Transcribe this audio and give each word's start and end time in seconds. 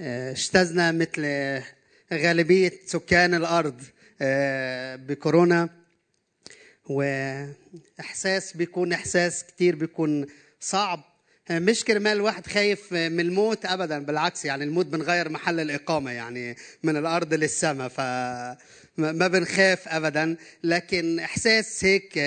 آه، 0.00 0.30
اجتزنا 0.30 0.92
مثل 0.92 1.22
غالبية 2.12 2.72
سكان 2.86 3.34
الأرض 3.34 3.82
آه، 4.22 4.96
بكورونا. 4.96 5.68
وإحساس 6.86 8.56
بيكون 8.56 8.92
إحساس 8.92 9.44
كتير 9.44 9.76
بيكون 9.76 10.26
صعب. 10.60 11.04
آه، 11.50 11.58
مش 11.58 11.84
كرمال 11.84 12.12
الواحد 12.12 12.46
خايف 12.46 12.92
من 12.92 13.20
الموت 13.20 13.66
ابدا 13.66 13.98
بالعكس 13.98 14.44
يعني 14.44 14.64
الموت 14.64 14.86
بنغير 14.86 15.28
محل 15.28 15.60
الإقامة 15.60 16.10
يعني 16.10 16.56
من 16.82 16.96
الأرض 16.96 17.34
للسماء 17.34 17.88
ف 17.88 18.00
ما 18.98 19.28
بنخاف 19.28 19.88
ابدا. 19.88 20.36
لكن 20.64 21.18
إحساس 21.18 21.84
هيك 21.84 22.18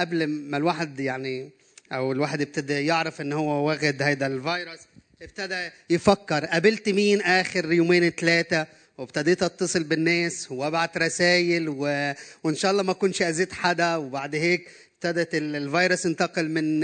قبل 0.00 0.26
ما 0.26 0.56
الواحد 0.56 1.00
يعني 1.00 1.50
أو 1.92 2.12
الواحد 2.12 2.40
ابتدى 2.40 2.86
يعرف 2.86 3.20
إن 3.20 3.32
هو 3.32 3.68
واخد 3.68 4.02
هيدا 4.02 4.26
الفيروس 4.26 4.80
ابتدى 5.24 5.70
يفكر 5.90 6.46
قابلت 6.46 6.88
مين 6.88 7.20
آخر 7.20 7.72
يومين 7.72 8.10
ثلاثة 8.10 8.66
وابتديت 8.98 9.42
اتصل 9.42 9.84
بالناس 9.84 10.52
وابعت 10.52 10.98
رسائل 10.98 11.68
و... 11.68 12.12
وإن 12.44 12.54
شاء 12.54 12.70
الله 12.70 12.82
ما 12.82 12.90
اكونش 12.90 13.22
أذيت 13.22 13.52
حدا. 13.52 13.96
وبعد 13.96 14.34
هيك 14.34 14.68
ابتدت 14.94 15.34
الفيروس 15.34 16.06
انتقل 16.06 16.48
من 16.48 16.80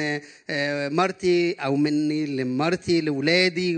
مرتي 0.97 1.53
أو 1.53 1.77
مني 1.77 2.27
لمرتي 2.27 3.01
لاولادي. 3.01 3.77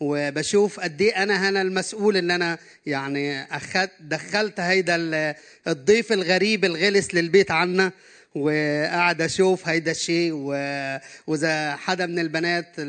وبشوف 0.00 0.80
قد 0.80 1.02
إيه 1.02 1.22
أنا 1.22 1.48
هنا 1.48 1.62
المسؤول 1.62 2.16
إن 2.16 2.30
أنا 2.30 2.58
يعني 2.86 3.42
اخذت 3.42 3.90
دخلت 4.00 4.60
هيدا 4.60 4.96
الضيف 5.68 6.12
الغريب 6.12 6.64
الغلس 6.64 7.14
للبيت 7.14 7.50
عنا. 7.50 7.92
وقاعد 8.34 9.22
أشوف 9.22 9.68
هيدا 9.68 9.90
الشيء. 9.90 10.32
وإذا 11.26 11.76
حدا 11.76 12.06
من 12.06 12.18
البنات 12.18 12.80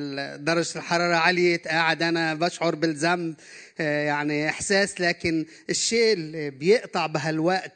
درجة 0.41 0.77
الحرارة 0.77 1.15
عليت 1.15 1.67
قاعد 1.67 2.01
أنا 2.03 2.33
بشعر 2.33 2.75
بالذنب 2.75 3.35
يعني 3.79 4.49
إحساس 4.49 5.01
لكن 5.01 5.45
الشيء 5.69 6.13
اللي 6.13 6.49
بيقطع 6.49 7.05
بهالوقت 7.07 7.71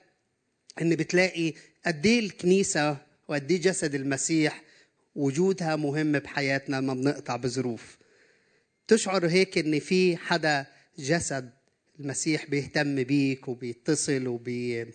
ان 0.82 0.95
بتلاقي 0.95 1.54
قد 1.86 2.06
إيه 2.06 2.20
الكنيسة 2.20 2.98
وقد 3.28 3.52
إيه 3.52 3.62
جسد 3.62 3.95
المسيح 3.95 4.62
وجودها 5.16 5.76
مهم 5.76 6.12
بحياتنا 6.12 6.82
ما 6.82 6.94
بنقطع 6.94 7.36
بظروف 7.36 7.98
تشعر 8.88 9.28
هيك 9.28 9.58
إن 9.58 9.80
في 9.80 10.18
حدا 10.18 10.66
جسد 11.00 11.50
المسيح 12.00 12.45
بيهتم 12.45 13.04
بيك 13.04 13.48
وبيتصل 13.48 14.28
وبي 14.28 14.86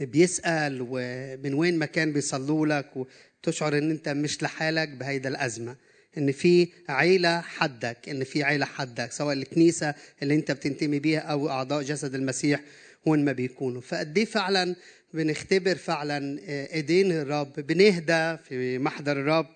بيسأل 0.00 0.86
ومن 0.90 1.54
وين 1.54 1.78
ما 1.78 1.86
كان 1.86 2.12
بيصلوا 2.12 2.66
لك 2.66 2.86
وتشعر 2.96 3.78
إن 3.78 3.90
أنت 3.90 4.08
مش 4.08 4.42
لحالك 4.42 4.88
بهيدا 4.88 5.28
الأزمة. 5.28 5.76
إن 6.18 6.32
في 6.32 6.68
عيلة 6.88 7.40
حدك 7.40 8.08
إن 8.08 8.24
في 8.24 8.42
عيلة 8.42 8.66
حدك 8.66 9.12
سواء 9.12 9.32
الكنيسة 9.32 9.94
اللي 10.22 10.34
أنت 10.34 10.50
بتنتمي 10.52 10.98
بيها 10.98 11.20
أو 11.20 11.48
أعضاء 11.48 11.82
جسد 11.82 12.14
المسيح 12.14 12.60
وين 13.06 13.24
ما 13.24 13.32
بيكونوا. 13.32 13.80
فقد 13.80 14.18
إيه 14.18 14.24
فعلا 14.24 14.76
بنختبر 15.14 15.74
فعلا 15.74 16.38
إيدين 16.74 17.12
الرب 17.12 17.52
بنهدى 17.52 18.36
في 18.48 18.78
محضر 18.78 19.12
الرب. 19.12 19.46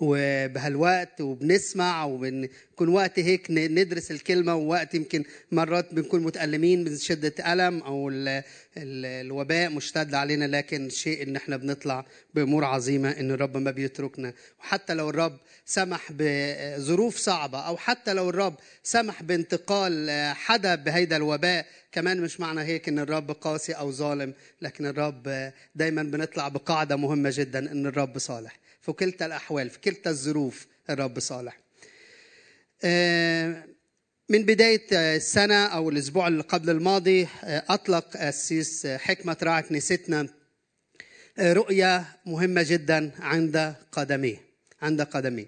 وبهالوقت 0.00 1.20
وبنسمع 1.20 2.04
وبنكون 2.04 2.88
وقت 2.88 3.18
هيك 3.18 3.46
ندرس 3.50 4.10
الكلمة 4.10 4.54
ووقت 4.54 4.94
يمكن 4.94 5.24
مرات 5.52 5.94
بنكون 5.94 6.22
متألمين 6.22 6.84
من 6.84 6.96
شدة 6.98 7.52
ألم 7.52 7.82
أو 7.82 8.08
ال 8.08 8.28
ال 8.76 9.06
الوباء 9.26 9.70
مشتد 9.70 10.14
علينا 10.14 10.44
لكن 10.44 10.88
شيء 10.90 11.22
إن 11.22 11.36
إحنا 11.36 11.56
بنطلع 11.56 12.06
بأمور 12.34 12.64
عظيمة 12.64 13.10
إن 13.10 13.30
الرب 13.30 13.56
ما 13.56 13.70
بيتركنا. 13.70 14.32
وحتى 14.60 14.94
لو 14.94 15.10
الرب 15.10 15.36
سمح 15.66 16.08
بظروف 16.10 17.16
صعبة 17.16 17.58
أو 17.58 17.76
حتى 17.76 18.12
لو 18.12 18.30
الرب 18.30 18.54
سمح 18.82 19.22
بانتقال 19.22 20.10
حدا 20.36 20.74
بهيدا 20.74 21.16
الوباء 21.16 21.66
كمان 21.92 22.20
مش 22.20 22.40
معنى 22.40 22.60
هيك 22.60 22.88
إن 22.88 22.98
الرب 22.98 23.30
قاسي 23.30 23.72
أو 23.72 23.90
ظالم 23.92 24.32
لكن 24.62 24.86
الرب 24.86 25.52
دايما 25.74 26.02
بنطلع 26.02 26.48
بقاعدة 26.48 26.96
مهمة 26.96 27.30
جدا 27.34 27.72
إن 27.72 27.86
الرب 27.86 28.18
صالح. 28.18 28.58
في 28.86 28.92
كلتا 28.92 29.26
الأحوال 29.26 29.70
في 29.70 29.78
كلتا 29.78 30.10
الظروف 30.10 30.66
الرب 30.90 31.18
صالح. 31.18 31.58
من 34.28 34.42
بداية 34.46 34.86
السنة 34.92 35.64
أو 35.66 35.90
الأسبوع 35.90 36.28
اللي 36.28 36.42
قبل 36.42 36.70
الماضي 36.70 37.28
أطلق 37.44 38.22
السيس 38.22 38.86
حكمة 38.86 39.36
راعي 39.42 39.62
كنيستنا 39.62 40.28
رؤية 41.40 42.04
مهمة 42.26 42.62
جدا 42.68 43.10
عند 43.18 43.74
قدميه 43.92 44.40
عند 44.82 45.02
قدميه. 45.02 45.46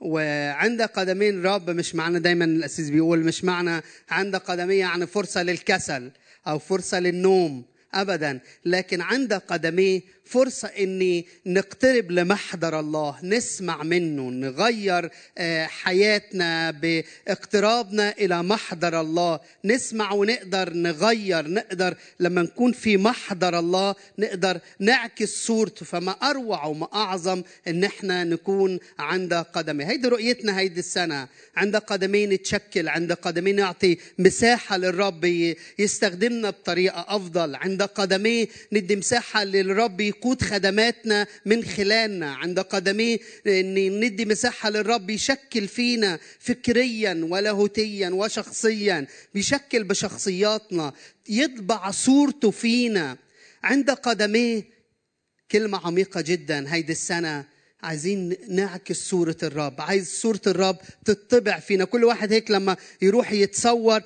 وعند 0.00 0.82
قدمين 0.82 1.38
الرب 1.38 1.70
مش 1.70 1.94
معنى 1.94 2.18
دايما 2.20 2.44
الأسيس 2.44 2.90
بيقول 2.90 3.18
مش 3.24 3.44
معنى 3.44 3.82
عند 4.08 4.36
قدميه 4.36 4.80
يعني 4.80 5.06
فرصة 5.06 5.42
للكسل 5.42 6.10
أو 6.46 6.58
فرصة 6.58 7.00
للنوم 7.00 7.64
ابدا. 7.94 8.40
لكن 8.64 9.00
عند 9.00 9.32
قدميه 9.32 10.00
فرصة 10.30 10.68
إني 10.68 11.26
نقترب 11.46 12.10
لمحضر 12.10 12.80
الله 12.80 13.18
نسمع 13.22 13.82
منه 13.82 14.30
نغير 14.30 15.10
حياتنا 15.66 16.70
باقترابنا 16.70 18.14
إلى 18.18 18.42
محضر 18.42 19.00
الله. 19.00 19.40
نسمع 19.64 20.12
ونقدر 20.12 20.72
نغير 20.72 21.48
نقدر 21.48 21.94
لما 22.20 22.42
نكون 22.42 22.72
في 22.72 22.96
محضر 22.96 23.58
الله 23.58 23.94
نقدر 24.18 24.60
نعكس 24.78 25.46
صورته. 25.46 25.86
فما 25.86 26.12
أروع 26.12 26.64
وما 26.64 26.88
أعظم 26.94 27.42
إن 27.68 27.84
إحنا 27.84 28.24
نكون 28.24 28.78
عند 28.98 29.34
قدميه 29.34 29.86
هيدي 29.86 30.08
رؤيتنا 30.08 30.58
هيدي 30.58 30.80
السنة. 30.80 31.28
عند 31.56 31.76
قدميه 31.76 32.26
نتشكل 32.26 32.88
عند 32.88 33.12
قدميه 33.12 33.52
نعطي 33.52 33.98
مساحة 34.18 34.76
للرب 34.76 35.54
يستخدمنا 35.78 36.50
بطريقة 36.50 37.04
أفضل. 37.08 37.54
عند 37.54 37.82
قدميه 37.82 38.48
ندي 38.72 38.96
مساحة 38.96 39.44
للرب 39.44 40.00
يقود 40.20 40.42
خدماتنا 40.42 41.26
من 41.46 41.64
خلالنا. 41.64 42.34
عند 42.34 42.60
قدميه 42.60 43.18
إن 43.46 44.00
ندي 44.00 44.24
مساحة 44.24 44.70
للرب 44.70 45.10
يشكل 45.10 45.68
فينا 45.68 46.18
فكريا 46.38 47.20
ولاهوتيا 47.30 48.10
وشخصيا 48.10 49.06
بيشكل 49.34 49.84
بشخصياتنا 49.84 50.92
يطبع 51.28 51.90
صورته 51.90 52.50
فينا. 52.50 53.16
عند 53.62 53.90
قدميه 53.90 54.64
كلمة 55.50 55.86
عميقة 55.86 56.20
جدا. 56.20 56.74
هيدي 56.74 56.92
السنة 56.92 57.44
عايزين 57.82 58.36
نعكس 58.48 58.96
صورة 58.96 59.36
الرب. 59.42 59.80
عايز 59.80 60.20
صورة 60.20 60.40
الرب 60.46 60.76
تطبع 61.04 61.58
فينا. 61.58 61.84
كل 61.84 62.04
واحد 62.04 62.32
هيك 62.32 62.50
لما 62.50 62.76
يروح 63.02 63.32
يتصور 63.32 64.00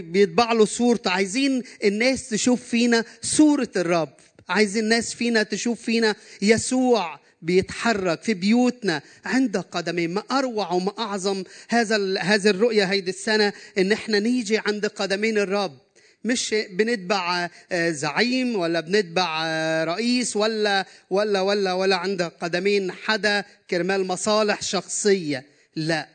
بيطبع 0.00 0.52
له 0.52 0.64
صورته. 0.64 1.10
عايزين 1.10 1.62
الناس 1.84 2.28
تشوف 2.28 2.62
فينا 2.62 3.04
صورة 3.22 3.70
الرب. 3.76 4.12
عايز 4.48 4.76
الناس 4.76 5.14
فينا 5.14 5.42
تشوف 5.42 5.82
فينا 5.82 6.14
يسوع 6.42 7.20
بيتحرك 7.42 8.22
في 8.22 8.34
بيوتنا 8.34 9.02
عند 9.24 9.56
قدميه. 9.56 10.06
ما 10.06 10.22
أروع 10.30 10.72
وما 10.72 10.92
أعظم 10.98 11.44
هذا 11.68 12.18
هذه 12.20 12.48
الرؤية 12.48 12.84
هيدي 12.84 13.10
السنة 13.10 13.52
إن 13.78 13.92
إحنا 13.92 14.18
نيجي 14.18 14.58
عند 14.58 14.86
قدمين 14.86 15.38
الرب. 15.38 15.78
مش 16.24 16.54
بنتبع 16.70 17.48
زعيم 17.72 18.56
ولا 18.56 18.80
بنتبع 18.80 19.44
رئيس 19.84 20.36
ولا 20.36 20.86
ولا 21.10 21.40
ولا 21.40 21.72
ولا 21.72 21.96
عند 21.96 22.22
قدمين 22.22 22.92
حدا 22.92 23.44
كرمال 23.70 24.06
مصالح 24.06 24.62
شخصية. 24.62 25.46
لا 25.76 26.08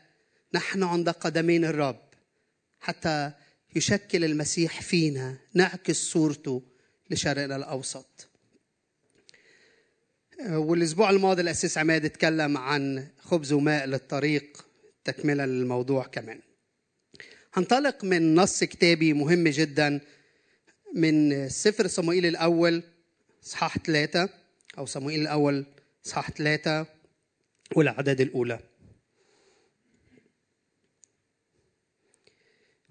نحن 0.54 0.82
عند 0.82 1.08
قدمين 1.08 1.64
الرب. 1.64 2.00
حتى 2.80 3.32
يشكل 3.76 4.24
المسيح 4.24 4.82
فينا. 4.82 5.38
نعكس 5.54 5.96
صورته. 5.96 6.62
لشرقنا 7.10 7.56
الاوسط 7.56 8.28
والأسبوع 10.48 11.10
الماضي 11.10 11.42
الأسيس 11.42 11.78
عماد 11.78 12.04
اتكلم 12.04 12.56
عن 12.56 13.08
خبز 13.18 13.52
وماء 13.52 13.86
للطريق 13.86 14.66
تكملة 15.04 15.46
للموضوع 15.46 16.06
كمان. 16.06 16.40
هنطلق 17.54 18.04
من 18.04 18.34
نص 18.34 18.64
كتابي 18.64 19.12
مهم 19.12 19.48
جدا 19.48 20.00
من 20.94 21.48
سفر 21.48 21.86
صموئيل 21.86 22.26
الأول 22.26 22.82
إصحاح 23.44 23.78
ثلاثة 23.78 24.28
أو 24.78 24.86
صموئيل 24.86 25.20
الأول 25.20 25.66
إصحاح 26.06 26.30
ثلاثة 26.30 26.86
والأعداد 27.76 28.20
الأولى. 28.20 28.60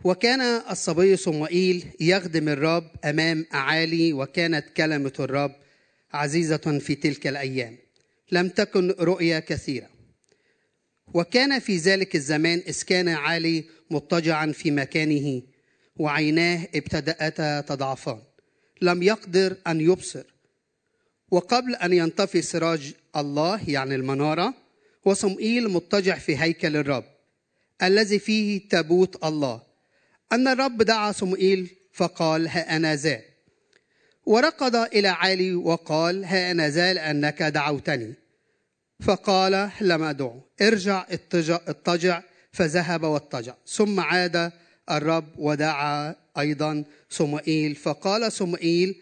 وكان 0.03 0.41
الصبي 0.41 1.15
صموئيل 1.15 1.85
يخدم 1.99 2.49
الرب 2.49 2.91
أمام 3.05 3.45
أعالي 3.53 4.13
وكانت 4.13 4.69
كلمة 4.69 5.13
الرب 5.19 5.55
عزيزة 6.13 6.79
في 6.79 6.95
تلك 6.95 7.27
الأيام. 7.27 7.77
لم 8.31 8.49
تكن 8.49 8.91
رؤيا 8.99 9.39
كثيرة. 9.39 9.89
وكان 11.13 11.59
في 11.59 11.77
ذلك 11.77 12.15
الزمان 12.15 12.63
إذ 12.67 12.83
كان 12.83 13.09
عالي 13.09 13.65
مضطجعا 13.91 14.51
في 14.51 14.71
مكانه 14.71 15.41
وعيناه 15.95 16.67
ابتدأتا 16.75 17.61
تضعفان. 17.61 18.19
لم 18.81 19.03
يقدر 19.03 19.57
أن 19.67 19.81
يبصر. 19.81 20.23
وقبل 21.31 21.75
أن 21.75 21.93
ينطفي 21.93 22.41
سراج 22.41 22.93
الله 23.15 23.69
يعني 23.69 23.95
المنارة 23.95 24.53
وصمئيل 25.05 25.69
مضطجع 25.69 26.17
في 26.17 26.37
هيكل 26.37 26.75
الرب 26.75 27.05
الذي 27.83 28.19
فيه 28.19 28.69
تابوت 28.69 29.25
الله. 29.25 29.66
أن 30.31 30.47
الرب 30.47 30.81
دعا 30.81 31.11
صموئيل 31.11 31.77
فقال 31.93 32.47
ها 32.47 32.75
أنا 32.75 32.95
ذا 32.95 33.21
وركض 34.25 34.75
إلى 34.75 35.07
عالي 35.07 35.53
وقال 35.53 36.25
ها 36.25 36.51
أنا 36.51 36.69
ذا 36.69 36.93
لأنك 36.93 37.43
دعوتني. 37.43 38.13
فقال 39.01 39.69
لم 39.81 40.03
أدعو 40.03 40.41
ارجع 40.61 41.05
اضطجع, 41.67 42.21
فذهب 42.51 43.03
واضطجع. 43.03 43.53
ثم 43.67 43.99
عاد 43.99 44.51
الرب 44.91 45.25
ودعا 45.37 46.15
أيضا 46.39 46.83
صموئيل. 47.09 47.75
فقال 47.75 48.31
صموئيل 48.31 49.01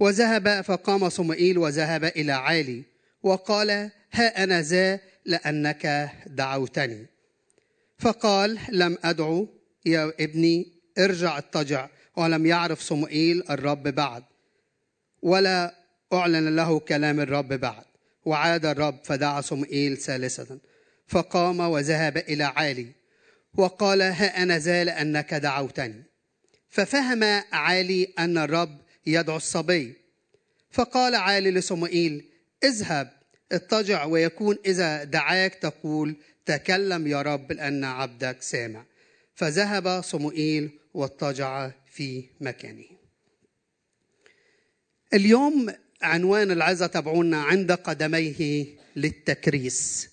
وذهب 0.00 0.60
فقام 0.60 1.08
صموئيل 1.08 1.58
وذهب 1.58 2.04
إلى 2.04 2.32
عالي 2.32 2.82
وقال 3.22 3.90
ها 4.12 4.44
أنا 4.44 4.62
ذا 4.62 5.00
لأنك 5.24 6.10
دعوتني. 6.26 7.06
فقال 7.98 8.58
لم 8.68 8.98
أدعو 9.04 9.48
يا 9.86 10.12
ابني 10.20 10.72
ارجع 10.98 11.38
اضطجع. 11.38 11.88
ولم 12.16 12.46
يعرف 12.46 12.80
صموئيل 12.80 13.44
الرب 13.50 13.82
بعد 13.82 14.24
ولا 15.22 15.74
أعلن 16.12 16.56
له 16.56 16.78
كلام 16.78 17.20
الرب 17.20 17.48
بعد. 17.48 17.84
وعاد 18.24 18.66
الرب 18.66 18.98
فدعا 19.04 19.40
صموئيل 19.40 19.96
ثالثة 19.96 20.58
فقام 21.08 21.60
وذهب 21.60 22.16
إلى 22.16 22.44
عالي 22.44 22.86
وقال 23.54 24.02
ها 24.02 24.42
أنا 24.42 24.58
ذا 24.58 24.84
لأنك 24.84 25.34
دعوتني. 25.34 26.04
ففهم 26.68 27.24
عالي 27.52 28.12
أن 28.18 28.38
الرب 28.38 28.78
يدعو 29.06 29.36
الصبي. 29.36 29.94
فقال 30.70 31.14
عالي 31.14 31.50
لصموئيل 31.50 32.30
اذهب 32.64 33.10
اضطجع 33.52 34.04
ويكون 34.04 34.58
إذا 34.66 35.04
دعاك 35.04 35.54
تقول 35.54 36.16
تكلم 36.46 37.06
يا 37.06 37.22
رب 37.22 37.52
لأن 37.52 37.84
عبدك 37.84 38.42
سامع. 38.42 38.84
فذهب 39.40 40.00
صموئيل 40.00 40.70
واضطجع 40.94 41.70
في 41.92 42.24
مكانه. 42.40 42.84
اليوم 45.14 45.74
عنوان 46.02 46.50
العظة 46.50 46.86
تبعونا 46.86 47.42
عند 47.42 47.72
قدميه 47.72 48.66
للتكريس. 48.96 50.08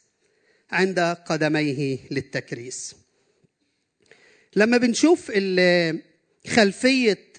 عند 0.72 1.00
قدميه 1.00 2.00
للتكريس. 2.12 2.96
لما 4.56 4.78
بنشوف 4.78 5.32
خلفية 6.48 7.34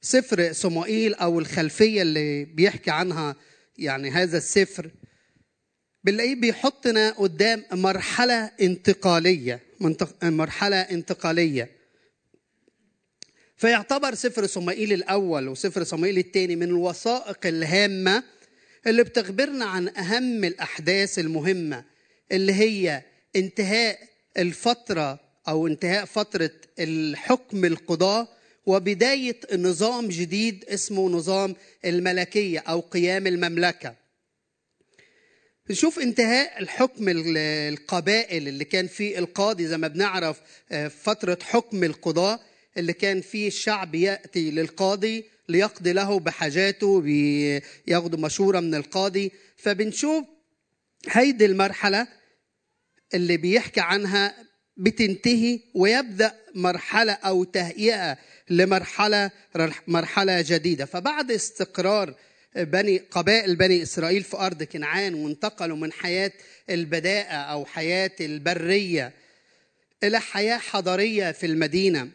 سفر 0.00 0.52
صموئيل 0.52 1.14
أو 1.14 1.38
الخلفية 1.38 2.02
اللي 2.02 2.44
بيحكي 2.44 2.90
عنها 2.90 3.36
يعني 3.78 4.10
هذا 4.10 4.38
السفر 4.38 4.90
بنلاقيه 6.04 6.34
بيحطنا 6.34 7.10
قدام 7.10 7.64
مرحلة 7.72 8.50
انتقالية. 8.60 9.63
مرحلة 10.22 10.76
انتقالية. 10.76 11.70
فيعتبر 13.56 14.14
سفر 14.14 14.46
صموئيل 14.46 14.92
الأول 14.92 15.48
وسفر 15.48 15.84
صموئيل 15.84 16.18
الثاني 16.18 16.56
من 16.56 16.62
الوثائق 16.62 17.46
الهامة 17.46 18.22
اللي 18.86 19.04
بتخبرنا 19.04 19.64
عن 19.64 19.88
أهم 19.88 20.44
الأحداث 20.44 21.18
المهمة 21.18 21.84
اللي 22.32 22.52
هي 22.52 23.02
انتهاء 23.36 23.98
الفترة 24.38 25.20
أو 25.48 25.66
انتهاء 25.66 26.04
فترة 26.04 26.50
الحكم 26.78 27.64
القضاء 27.64 28.36
وبداية 28.66 29.40
نظام 29.54 30.08
جديد 30.08 30.64
اسمه 30.64 31.08
نظام 31.10 31.56
الملكية 31.84 32.58
أو 32.58 32.80
قيام 32.80 33.26
المملكة. 33.26 34.03
نشوف 35.70 35.98
انتهاء 35.98 36.62
الحكم 36.62 37.04
القبائل 37.08 38.48
اللي 38.48 38.64
كان 38.64 38.86
فيه 38.86 39.18
القاضي 39.18 39.66
زي 39.66 39.78
ما 39.78 39.88
بنعرف 39.88 40.40
فترة 41.02 41.38
حكم 41.42 41.84
القضاء 41.84 42.40
اللي 42.76 42.92
كان 42.92 43.20
فيه 43.20 43.48
الشعب 43.48 43.94
يأتي 43.94 44.50
للقاضي 44.50 45.24
ليقضي 45.48 45.92
له 45.92 46.18
بحاجاته 46.20 47.00
بياخدوا 47.00 48.18
مشورة 48.18 48.60
من 48.60 48.74
القاضي. 48.74 49.32
فبنشوف 49.56 50.24
هيدي 51.08 51.46
المرحلة 51.46 52.06
اللي 53.14 53.36
بيحكي 53.36 53.80
عنها 53.80 54.34
بتنتهي 54.76 55.60
ويبدأ 55.74 56.34
مرحلة 56.54 57.12
أو 57.12 57.44
تهيئة 57.44 58.18
لمرحلة 58.50 59.30
مرحلة 59.86 60.40
جديدة. 60.46 60.84
فبعد 60.84 61.30
استقرار 61.30 62.14
بني 62.56 62.98
قبائل 62.98 63.56
بني 63.56 63.82
إسرائيل 63.82 64.22
في 64.22 64.36
أرض 64.36 64.62
كنعان 64.62 65.14
وانتقلوا 65.14 65.76
من 65.76 65.92
حياة 65.92 66.32
البداءة 66.70 67.34
أو 67.34 67.64
حياة 67.64 68.10
البرية 68.20 69.12
إلى 70.04 70.20
حياة 70.20 70.58
حضارية 70.58 71.32
في 71.32 71.46
المدينة. 71.46 72.10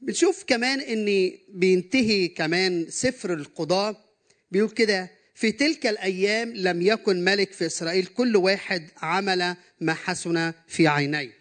بنشوف 0.00 0.44
كمان 0.46 0.80
إن 0.80 1.32
بينتهي 1.48 2.28
كمان 2.28 2.86
سفر 2.90 3.32
القضاء 3.34 4.04
بيقول 4.50 4.70
كده 4.70 5.10
في 5.34 5.52
تلك 5.52 5.86
الأيام 5.86 6.52
لم 6.54 6.82
يكن 6.82 7.24
ملك 7.24 7.52
في 7.52 7.66
إسرائيل 7.66 8.06
كل 8.06 8.36
واحد 8.36 8.88
عمل 8.96 9.56
ما 9.80 9.94
حسن 9.94 10.52
في 10.68 10.88
عينيه. 10.88 11.32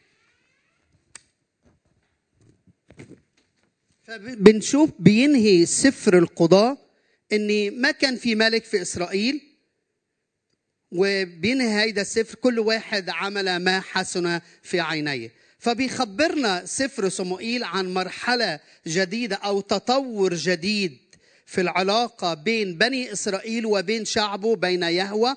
فبنشوف 4.03 4.89
بينهي 4.99 5.65
سفر 5.65 6.17
القضاء 6.17 6.90
ان 7.33 7.81
ما 7.81 7.91
كان 7.91 8.15
في 8.15 8.35
ملك 8.35 8.63
في 8.65 8.81
إسرائيل 8.81 9.41
وبينهي 10.91 11.81
هيدا 11.81 12.01
السفر 12.01 12.35
كل 12.35 12.59
واحد 12.59 13.09
عمل 13.09 13.57
ما 13.57 13.79
حسن 13.79 14.41
في 14.63 14.79
عينيه. 14.79 15.31
فبيخبرنا 15.59 16.65
سفر 16.65 17.09
صموئيل 17.09 17.63
عن 17.63 17.93
مرحلة 17.93 18.59
جديدة 18.87 19.35
أو 19.35 19.61
تطور 19.61 20.33
جديد 20.33 20.97
في 21.45 21.61
العلاقة 21.61 22.33
بين 22.33 22.77
بني 22.77 23.13
إسرائيل 23.13 23.65
وبين 23.65 24.05
شعبه 24.05 24.55
بين 24.55 24.83
يهوى. 24.83 25.35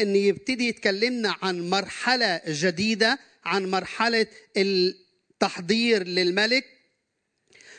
ان 0.00 0.16
يبتدي 0.16 0.68
يتكلمنا 0.68 1.34
عن 1.42 1.70
مرحلة 1.70 2.40
جديدة 2.48 3.18
عن 3.44 3.70
مرحلة 3.70 4.26
التحضير 4.56 6.06
للملك. 6.06 6.64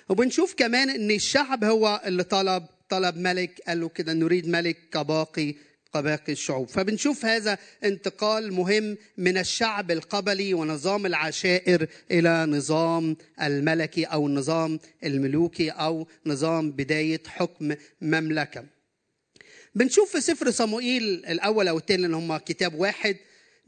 وبنشوف 0.10 0.54
كمان 0.54 0.90
إن 0.90 1.12
الشعب 1.12 1.64
هو 1.64 2.02
اللي 2.06 2.24
طلب 2.24 2.66
طلب 2.90 3.18
ملك 3.18 3.62
قال 3.68 3.80
له 3.80 3.90
كده 3.90 4.14
نريد 4.14 4.48
ملك 4.48 4.78
كباقي 4.94 5.56
كباقي 5.94 6.34
الشعوب. 6.34 6.68
فبنشوف 6.70 7.26
هذا 7.26 7.58
انتقال 7.84 8.54
مهم 8.54 8.98
من 9.18 9.38
الشعب 9.38 9.92
القبلي 9.92 10.54
ونظام 10.54 11.06
العشائر 11.06 11.88
إلى 12.12 12.46
نظام 12.46 13.18
الملكي 13.42 14.04
أو 14.04 14.28
النظام 14.28 14.80
الملوكي 15.04 15.70
أو 15.70 16.08
نظام 16.26 16.72
بداية 16.72 17.22
حكم 17.28 17.76
مملكة. 18.02 18.66
بنشوف 19.76 20.12
في 20.12 20.22
سفر 20.22 20.52
صموئيل 20.52 21.04
الأول 21.04 21.68
أو 21.68 21.78
الثاني 21.78 22.06
اللي 22.06 22.18
هم 22.18 22.38
كتاب 22.38 22.76
واحد 22.76 23.18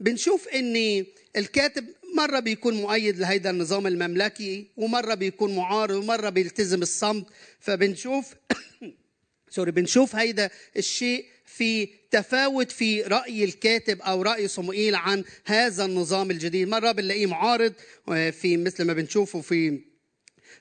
بنشوف 0.00 0.48
إن 0.48 1.04
الكاتب 1.36 1.84
مرة 2.16 2.40
بيكون 2.40 2.74
مؤيد 2.74 3.18
لهيدا 3.18 3.50
النظام 3.50 3.86
المملكي 3.86 4.66
ومرة 4.76 5.14
بيكون 5.14 5.56
معارض 5.56 5.94
ومرة 5.94 6.28
بيلتزم 6.28 6.82
الصمت. 6.82 7.26
فبنشوف 7.60 8.34
سوري 9.50 9.70
بنشوف 9.70 10.16
هيدا 10.16 10.50
الشيء 10.76 11.24
في 11.44 11.88
تفاوت 12.10 12.72
في 12.72 13.02
رأي 13.02 13.44
الكاتب 13.44 14.00
أو 14.00 14.22
رأي 14.22 14.48
صموئيل 14.48 14.94
عن 14.94 15.24
هذا 15.44 15.84
النظام 15.84 16.30
الجديد. 16.30 16.68
مرة 16.68 16.92
بنلاقيه 16.92 17.26
معارض 17.26 17.72
في 18.32 18.56
مثل 18.56 18.84
ما 18.84 18.92
بنشوفه 18.92 19.40
في 19.40 19.80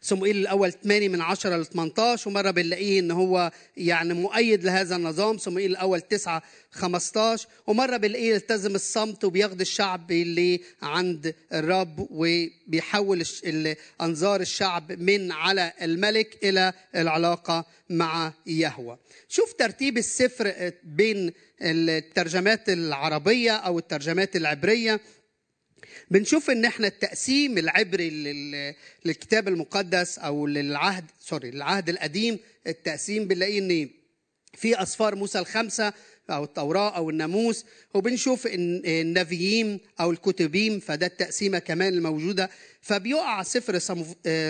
صموئيل 0.01 0.37
الأول 0.37 0.71
8 0.71 1.09
من 1.09 1.21
10 1.21 1.57
ل 1.57 1.65
18 1.65 2.29
ومرة 2.29 2.51
بنلاقيه 2.51 2.99
إن 2.99 3.11
هو 3.11 3.51
يعني 3.77 4.13
مؤيد 4.13 4.63
لهذا 4.63 4.95
النظام 4.95 5.37
صموئيل 5.37 5.71
الأول 5.71 6.01
9 6.01 6.43
15 6.71 7.47
ومرة 7.67 7.97
بنلاقيه 7.97 8.33
يلتزم 8.33 8.75
الصمت 8.75 9.23
وبياخد 9.23 9.61
الشعب 9.61 10.11
اللي 10.11 10.61
عند 10.81 11.35
الرب 11.53 12.07
وبيحول 12.11 13.23
انظار 14.01 14.41
الشعب 14.41 14.91
من 14.91 15.31
على 15.31 15.73
الملك 15.81 16.37
إلى 16.43 16.73
العلاقة 16.95 17.65
مع 17.89 18.33
يهوه. 18.45 18.99
شوف 19.29 19.53
ترتيب 19.53 19.97
السفر 19.97 20.71
بين 20.83 21.33
الترجمات 21.61 22.69
العربية 22.69 23.51
أو 23.51 23.79
الترجمات 23.79 24.35
العبرية. 24.35 24.99
بنشوف 26.11 26.49
إن 26.49 26.65
إحنا 26.65 26.87
التقسيم 26.87 27.57
العبري 27.57 28.09
للكتاب 29.05 29.47
المقدس 29.47 30.19
أو 30.19 30.47
للعهد 30.47 31.05
سوري 31.19 31.49
العهد 31.49 31.89
القديم 31.89 32.39
التقسيم 32.67 33.27
بنلاقيه 33.27 33.59
إن 33.59 33.89
في 34.57 34.81
اسفار 34.81 35.15
موسى 35.15 35.39
الخمسة 35.39 35.93
أو 36.29 36.43
التوراة 36.43 36.89
أو 36.97 37.09
الناموس 37.09 37.65
وبنشوف 37.93 38.47
النبيين 38.47 39.79
أو 39.99 40.11
الكتبيم 40.11 40.79
فده 40.79 41.05
التقسيمة 41.05 41.59
كمان 41.59 41.93
الموجودة. 41.93 42.49
فبيقع 42.81 43.43
سفر 43.43 43.79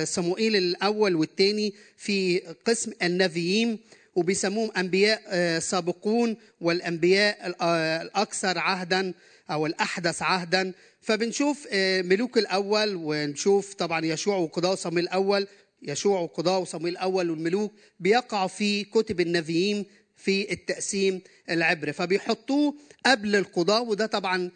صموئيل 0.06 0.56
الأول 0.56 1.16
والثاني 1.16 1.74
في 1.98 2.40
قسم 2.66 2.92
النبيين 3.04 3.80
وبيسموهم 4.16 4.72
أنبياء 4.78 5.22
آه، 5.28 5.60
سابقون 5.60 6.38
والأنبياء 6.62 7.56
آه، 7.62 8.02
الأكثر 8.02 8.58
عهدا. 8.58 9.14
أو 9.52 9.66
الأحدث 9.66 10.22
عهدا. 10.22 10.74
فبنشوف 11.02 11.68
آه، 11.72 12.02
ملوك 12.02 12.38
الأول 12.38 12.96
ونشوف 12.96 13.74
طبعا 13.74 14.06
يشوع 14.06 14.38
وقضاء 14.38 14.76
صمويل 14.76 15.04
الأول. 15.04 15.48
يشوع 15.82 16.20
وقضاء 16.20 16.62
وصمويل 16.62 16.94
الأول 16.94 17.30
والملوك 17.30 17.74
بيقعوا 18.00 18.48
في 18.48 18.84
كتب 18.84 19.20
النبيين 19.20 19.86
في 20.16 20.52
التقسيم 20.52 21.22
العبري. 21.50 21.94
فبيحطوه 21.94 22.76
قبل 23.06 23.36
القضاء 23.36 23.86
وده 23.86 24.06
طبعا 24.06 24.52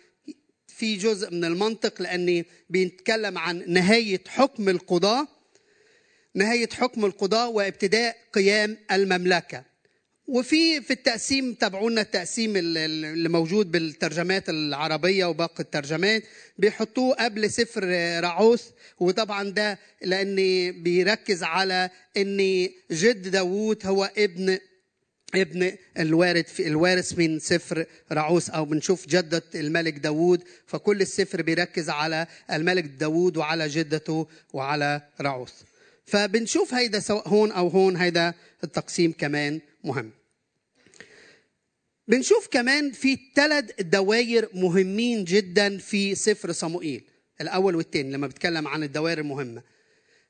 في 0.68 0.96
جزء 0.96 1.32
من 1.32 1.46
المنطق 1.46 2.02
لأن 2.02 2.44
بيتكلم 2.70 3.38
عن 3.38 3.64
نهاية 3.68 4.22
حكم 4.28 4.70
القضاة 4.70 5.28
نهاية 6.36 6.70
حكم 6.70 7.06
القضاة 7.06 7.50
وابتداء 7.50 8.18
قيام 8.34 8.78
المملكة. 8.92 9.64
وفي 10.32 10.82
في 10.82 10.92
التقسيم 10.94 11.54
تابعونا 11.54 12.02
التقسيم 12.02 12.54
اللي 12.56 13.30
موجود 13.30 13.72
بالترجمات 13.72 14.50
العربية 14.50 15.26
وباقي 15.26 15.60
الترجمات. 15.64 16.24
بيحطوه 16.58 17.16
قبل 17.16 17.50
سفر 17.52 17.84
رعوث 18.24 18.64
وطبعا 19.00 19.50
ده 19.50 19.80
لأن 20.02 20.36
بيركز 20.84 21.44
على 21.44 21.90
أن 22.18 22.70
جد 22.92 23.28
داوود 23.28 23.86
هو 23.86 24.12
ابن 24.18 24.58
ابن 25.36 25.72
الوارد 26.00 26.48
في 26.48 26.68
الوارث 26.68 27.18
من 27.18 27.40
سفر 27.40 27.86
رعوس 28.12 28.50
أو 28.50 28.66
بنشوف 28.66 29.08
جدة 29.08 29.44
الملك 29.56 29.94
داوود. 29.94 30.44
فكل 30.68 31.02
السفر 31.02 31.42
بيركز 31.42 31.90
على 31.90 32.28
الملك 32.52 32.84
داوود 32.84 33.38
وعلى 33.38 33.68
جدته 33.68 34.28
وعلى 34.54 35.02
رعوس 35.22 35.54
فبنشوف 36.06 36.74
هيدا 36.74 37.00
سواء 37.00 37.28
هون 37.28 37.52
أو 37.52 37.68
هون 37.68 37.96
هيدا 37.98 38.34
التقسيم 38.64 39.12
كمان 39.12 39.60
مهم. 39.84 40.12
بنشوف 42.08 42.48
كمان 42.48 42.91
في 42.91 43.17
ثلاث 43.36 43.65
دواير 43.81 44.50
مهمين 44.53 45.24
جدا 45.24 45.77
في 45.77 46.15
سفر 46.15 46.51
صموئيل 46.51 47.03
الأول 47.41 47.75
والثاني 47.75 48.12
لما 48.12 48.27
بتكلم 48.27 48.67
عن 48.67 48.84
الدوائر 48.84 49.20
المهمة. 49.20 49.63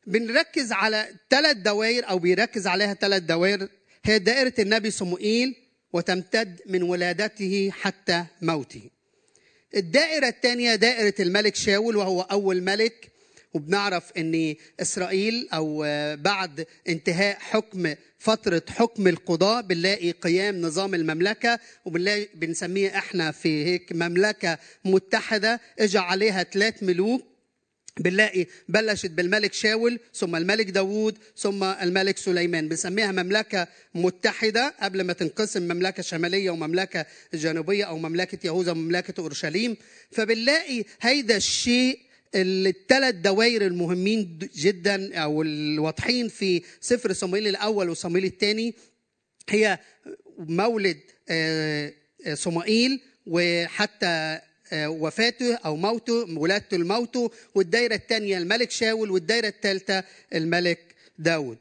بنركز 0.07 0.71
على 0.71 1.07
ثلاث 1.29 1.57
دوائر 1.57 2.09
أو 2.09 2.19
بيركز 2.19 2.67
عليها 2.67 2.93
ثلاث 2.93 3.23
دوائر. 3.23 3.67
هي 4.05 4.19
دائرة 4.19 4.53
النبي 4.59 4.91
صموئيل 4.91 5.55
وتمتد 5.93 6.61
من 6.65 6.83
ولادته 6.83 7.71
حتى 7.71 8.25
موته. 8.41 8.89
الدائرة 9.75 10.27
الثانية 10.27 10.75
دائرة 10.75 11.13
الملك 11.19 11.55
شاول 11.55 11.95
وهو 11.95 12.21
أول 12.21 12.61
ملك. 12.61 13.11
وبنعرف 13.53 14.11
إن 14.17 14.55
إسرائيل 14.81 15.49
أو 15.53 15.85
بعد 16.15 16.65
انتهاء 16.89 17.37
حكم 17.39 17.95
فترة 18.19 18.63
حكم 18.69 19.07
القضاء 19.07 19.61
بنلاقي 19.61 20.11
قيام 20.11 20.61
نظام 20.61 20.95
المملكة 20.95 21.59
وبنلاقي 21.85 22.27
بنسميه 22.35 22.97
إحنا 22.97 23.31
في 23.31 23.65
هيك 23.65 23.91
مملكة 23.91 24.57
متحدة. 24.85 25.61
اجى 25.79 25.97
عليها 25.97 26.43
ثلاث 26.43 26.83
ملوك. 26.83 27.21
بنلاقي 27.99 28.45
بلشت 28.69 29.11
بالملك 29.11 29.53
شاول 29.53 29.99
ثم 30.13 30.35
الملك 30.35 30.69
داوود 30.69 31.17
ثم 31.37 31.63
الملك 31.63 32.17
سليمان. 32.17 32.69
بنسميها 32.69 33.11
مملكة 33.11 33.67
متحدة 33.95 34.75
قبل 34.81 35.01
ما 35.01 35.13
تنقسم 35.13 35.63
مملكة 35.63 36.03
شمالية 36.03 36.49
ومملكة 36.49 37.05
جنوبية 37.33 37.85
أو 37.85 37.97
مملكة 37.97 38.47
يهوذا 38.47 38.71
ومملكة 38.71 39.21
أورشليم. 39.21 39.77
فبنلاقي 40.11 40.83
هيدا 41.01 41.37
الشيء 41.37 41.99
الثلاث 42.35 43.15
دوائر 43.15 43.65
المهمين 43.65 44.39
جدا 44.55 45.17
أو 45.17 45.41
الواضحين 45.41 46.27
في 46.27 46.61
سفر 46.81 47.13
صمويل 47.13 47.47
الأول 47.47 47.89
وصمويل 47.89 48.25
الثاني 48.25 48.75
هي 49.49 49.79
مولد 50.37 50.99
آه، 51.29 51.93
آه، 52.25 52.33
صموئيل 52.33 53.01
وحتى 53.27 54.39
آه، 54.73 54.89
وفاته 54.89 55.55
أو 55.55 55.75
موته 55.75 56.37
ولادته 56.37 56.77
لموته 56.77 57.31
والدايرة 57.55 57.95
الثانية 57.95 58.37
الملك 58.37 58.71
شاول 58.71 59.11
والدايرة 59.11 59.47
الثالثة 59.47 60.03
الملك 60.33 60.95
داود. 61.17 61.57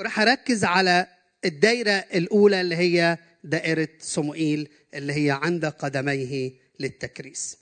راح 0.00 0.20
أركز 0.20 0.64
على 0.64 1.15
الدايرة 1.46 1.90
الأولى 1.90 2.60
اللي 2.60 2.76
هي 2.76 3.18
دائرة 3.44 3.88
صموئيل 3.98 4.68
اللي 4.94 5.12
هي 5.12 5.30
عند 5.30 5.64
قدميه 5.64 6.52
للتكريس. 6.80 7.58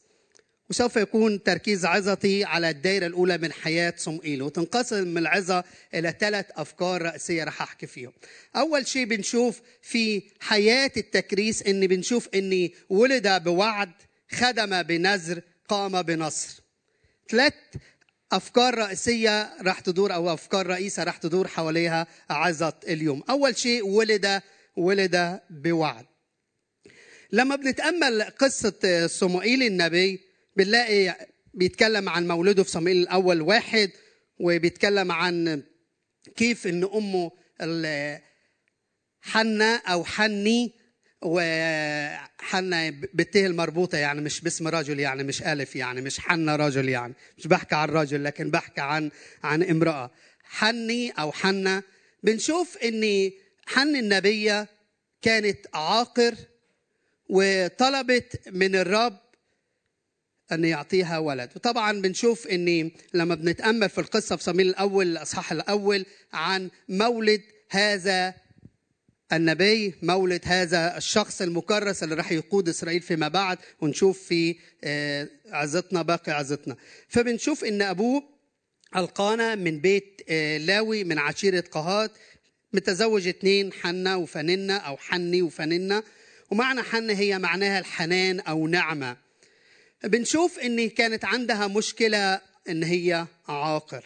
وسوف 0.71 0.97
يكون 0.97 1.43
تركيز 1.43 1.85
عظتي 1.85 2.45
على 2.45 2.71
الدائرة 2.71 3.07
الأولى 3.07 3.39
من 3.39 3.53
حياة 3.53 3.95
صموئيل 3.97 4.43
وتنقسم 4.43 5.19
العظة 5.19 5.65
إلى 5.95 6.15
ثلاث 6.21 6.47
أفكار 6.51 7.03
رئيسية 7.03 7.45
رح 7.45 7.63
أحكي 7.63 7.87
فيهم. 7.87 8.13
أول 8.57 8.87
شيء 8.87 9.05
بنشوف 9.05 9.61
في 9.83 10.23
حياة 10.41 10.91
التكريس 10.97 11.63
إن 11.63 11.87
بنشوف 11.87 12.29
إني 12.35 12.75
ولد 12.89 13.29
بوعد 13.43 13.91
خدم 14.31 14.83
بنذر 14.83 15.41
قام 15.69 16.03
بنصر. 16.03 16.63
ثلاث 17.29 17.55
أفكار 18.37 18.75
رئيسية 18.75 19.63
رح 19.63 19.81
تدور 19.81 20.15
أو 20.15 20.35
أفكار 20.35 20.67
رئيسة 20.67 21.05
رح 21.05 21.17
تدور 21.17 21.49
حواليها 21.49 22.07
عظة 22.31 22.75
اليوم. 22.89 23.23
أول 23.31 23.57
شيء 23.57 23.87
ولد 23.87 24.43
ولد 24.77 25.41
بوعد. 25.51 26.07
لما 27.33 27.57
بنتأمل 27.57 28.23
قصة 28.23 29.07
صموئيل 29.07 29.63
النبي 29.63 30.21
بنلاقي 30.57 31.17
بيتكلم 31.55 32.09
عن 32.09 32.29
مولده 32.29 32.63
في 32.63 32.71
صموئيل 32.71 32.97
الأول 33.03 33.43
واحد 33.43 33.91
وبيتكلم 34.41 35.13
عن 35.13 35.63
كيف 36.37 36.67
إن 36.67 36.85
أمه 36.85 37.31
حنا 39.21 39.77
أو 39.77 40.05
حني 40.05 40.73
وحنا 42.45 42.91
بالته 42.91 43.47
المربوطة 43.47 43.99
يعني 43.99 44.21
مش 44.21 44.41
باسم 44.41 44.69
رجل 44.69 45.01
يعني 45.01 45.25
مش 45.25 45.43
ألف 45.43 45.77
يعني 45.77 46.01
مش 46.01 46.21
حنا 46.21 46.57
رجل 46.57 46.89
يعني 46.89 47.15
مش 47.39 47.47
بحكي 47.47 47.75
عن 47.75 47.89
رجل 47.89 48.25
لكن 48.25 48.51
بحكي 48.51 48.81
عن 48.81 49.11
عن 49.45 49.63
امرأة. 49.63 50.11
حني 50.45 51.11
أو 51.11 51.33
حنا 51.33 51.83
بنشوف 52.23 52.79
إن 52.79 53.31
حن 53.67 53.97
النبية 53.97 54.69
كانت 55.23 55.59
عاقر 55.75 56.35
وطلبت 57.29 58.41
من 58.53 58.77
الرب 58.77 59.19
أن 60.53 60.65
يعطيها 60.65 61.19
ولد. 61.19 61.51
وطبعا 61.57 62.01
بنشوف 62.01 62.47
أن 62.47 62.91
لما 63.15 63.35
بنتأمل 63.35 63.89
في 63.89 63.99
القصة 63.99 64.37
في 64.37 64.43
صميل 64.43 64.69
الأول 64.69 65.07
الأصحاح 65.07 65.53
الأول 65.53 66.07
عن 66.33 66.71
مولد 66.89 67.43
هذا 67.71 68.35
النبي 69.33 69.95
مولد 70.03 70.41
هذا 70.45 70.97
الشخص 70.97 71.43
المكرس 71.43 72.03
اللي 72.03 72.15
راح 72.15 72.33
يقود 72.33 72.69
إسرائيل 72.69 73.01
فيما 73.01 73.29
بعد 73.29 73.59
ونشوف 73.81 74.23
في 74.23 74.57
آه، 74.85 75.29
عزتنا 75.51 76.03
باقي 76.03 76.33
عزتنا. 76.33 76.77
فبنشوف 77.09 77.65
إن 77.65 77.83
أبوه 77.83 78.23
ألقانا 78.97 79.55
من 79.55 79.81
بيت 79.81 80.21
آه، 80.29 80.59
لاوي 80.59 81.05
من 81.05 81.19
عشيرة 81.19 81.65
قهات 81.71 82.11
متزوج 82.73 83.29
اثنين 83.29 83.73
حنا 83.73 84.17
وفننا 84.17 84.77
أو 84.77 84.97
حني 84.97 85.43
وفننا 85.43 86.03
ومعنى 86.51 86.83
حن 86.83 87.11
هي 87.11 87.39
معناها 87.39 87.79
الحنان 87.79 88.41
أو 88.41 88.67
نعمة. 88.67 89.17
بنشوف 90.05 90.59
إن 90.59 90.89
كانت 90.89 91.25
عندها 91.25 91.67
مشكلة 91.67 92.41
إن 92.69 92.83
هي 92.83 93.27
عاقر. 93.49 94.05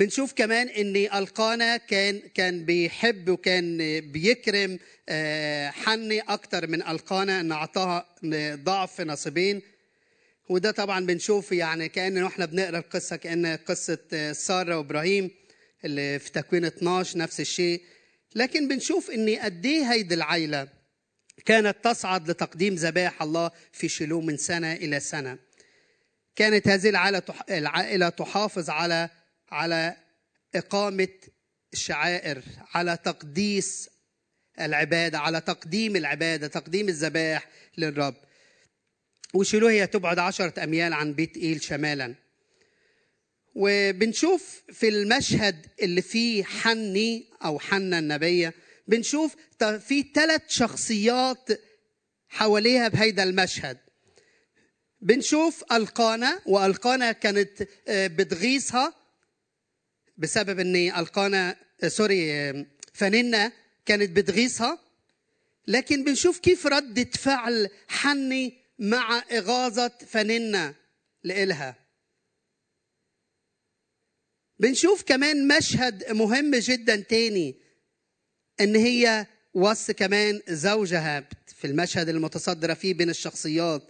بنشوف 0.00 0.32
كمان 0.32 0.68
إن 0.68 0.96
ألقانا 0.96 1.76
كان 1.76 2.20
كان 2.34 2.64
بيحب 2.64 3.28
وكان 3.28 3.78
بيكرم 4.00 4.78
آه، 5.08 5.70
حني 5.70 6.20
أكتر 6.20 6.66
من 6.66 6.82
ألقانا 6.82 7.40
إن 7.40 7.52
أعطاها 7.52 8.06
ضعف 8.54 9.00
نصيبين. 9.00 9.62
وده 10.48 10.70
طبعا 10.70 11.06
بنشوف 11.06 11.52
يعني 11.52 11.88
كان 11.88 12.24
إحنا 12.24 12.44
بنقرأ 12.44 12.78
القصة 12.78 13.16
كأن 13.16 13.46
قصة 13.46 13.98
آه، 14.12 14.32
سارة 14.32 14.78
وإبراهيم 14.78 15.30
اللي 15.84 16.18
في 16.18 16.30
تكوين 16.30 16.64
12 16.64 17.18
نفس 17.18 17.40
الشيء. 17.40 17.82
لكن 18.34 18.68
بنشوف 18.68 19.10
إن 19.10 19.36
قد 19.36 19.66
إيه 19.66 19.92
هيدي 19.92 20.14
العيلة 20.14 20.68
كانت 21.46 21.76
تصعد 21.84 22.30
لتقديم 22.30 22.74
ذبائح 22.74 23.22
الله 23.22 23.50
في 23.72 23.88
شيلو 23.88 24.20
من 24.20 24.36
سنة 24.36 24.72
إلى 24.72 25.00
سنة. 25.00 25.38
كانت 26.36 26.68
هذه 26.68 26.88
العائلة 27.50 28.08
تحافظ 28.08 28.70
على 28.70 29.10
على 29.50 29.96
إقامة 30.54 31.08
الشعائر 31.72 32.42
على 32.74 32.98
تقديس 33.04 33.90
العبادة 34.60 35.18
على 35.18 35.40
تقديم 35.40 35.96
العبادة 35.96 36.46
تقديم 36.46 36.88
الذبائح 36.88 37.48
للرب. 37.78 38.14
وشيلو 39.34 39.66
هي 39.66 39.86
تبعد 39.86 40.18
عشرة 40.18 40.64
أميال 40.64 40.92
عن 40.92 41.14
بيت 41.14 41.36
إيل 41.36 41.62
شمالا. 41.62 42.14
وبنشوف 43.54 44.62
في 44.72 44.88
المشهد 44.88 45.66
اللي 45.82 46.02
فيه 46.02 46.44
حني 46.44 47.30
أو 47.44 47.58
حنا 47.58 47.98
النبية 47.98 48.54
بنشوف 48.86 49.36
في 49.58 50.10
ثلاث 50.14 50.42
شخصيات 50.48 51.48
حواليها 52.28 52.88
بهيدا 52.88 53.22
المشهد. 53.22 53.78
بنشوف 55.00 55.64
القانا 55.72 56.40
والقانا 56.46 57.12
كانت 57.12 57.68
آه، 57.88 58.06
بتغيظها 58.06 58.99
بسبب 60.20 60.58
ان 60.60 60.76
ألقانا 60.76 61.56
سوري 61.86 62.52
فننة 62.94 63.52
كانت 63.86 64.10
بتغيظها 64.10 64.78
لكن 65.66 66.04
بنشوف 66.04 66.38
كيف 66.38 66.66
ردة 66.66 67.10
فعل 67.14 67.68
حني 67.88 68.54
مع 68.78 69.24
إغاظة 69.32 69.92
فننة 70.06 70.74
لإلها. 71.24 71.76
بنشوف 74.58 75.02
كمان 75.02 75.48
مشهد 75.48 76.12
مهم 76.12 76.54
جدا 76.54 76.96
تاني 76.96 77.54
إن 78.60 78.76
هي 78.76 79.26
وص 79.54 79.90
كمان 79.90 80.40
زوجها 80.48 81.28
في 81.56 81.66
المشهد 81.66 82.08
المتصدرة 82.08 82.74
فيه 82.74 82.94
بين 82.94 83.10
الشخصيات. 83.10 83.82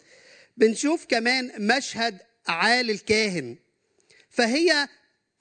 بنشوف 0.57 1.07
كمان 1.07 1.67
مشهد 1.77 2.19
عالي 2.47 2.93
الكاهن 2.93 3.57
فهي 4.31 4.89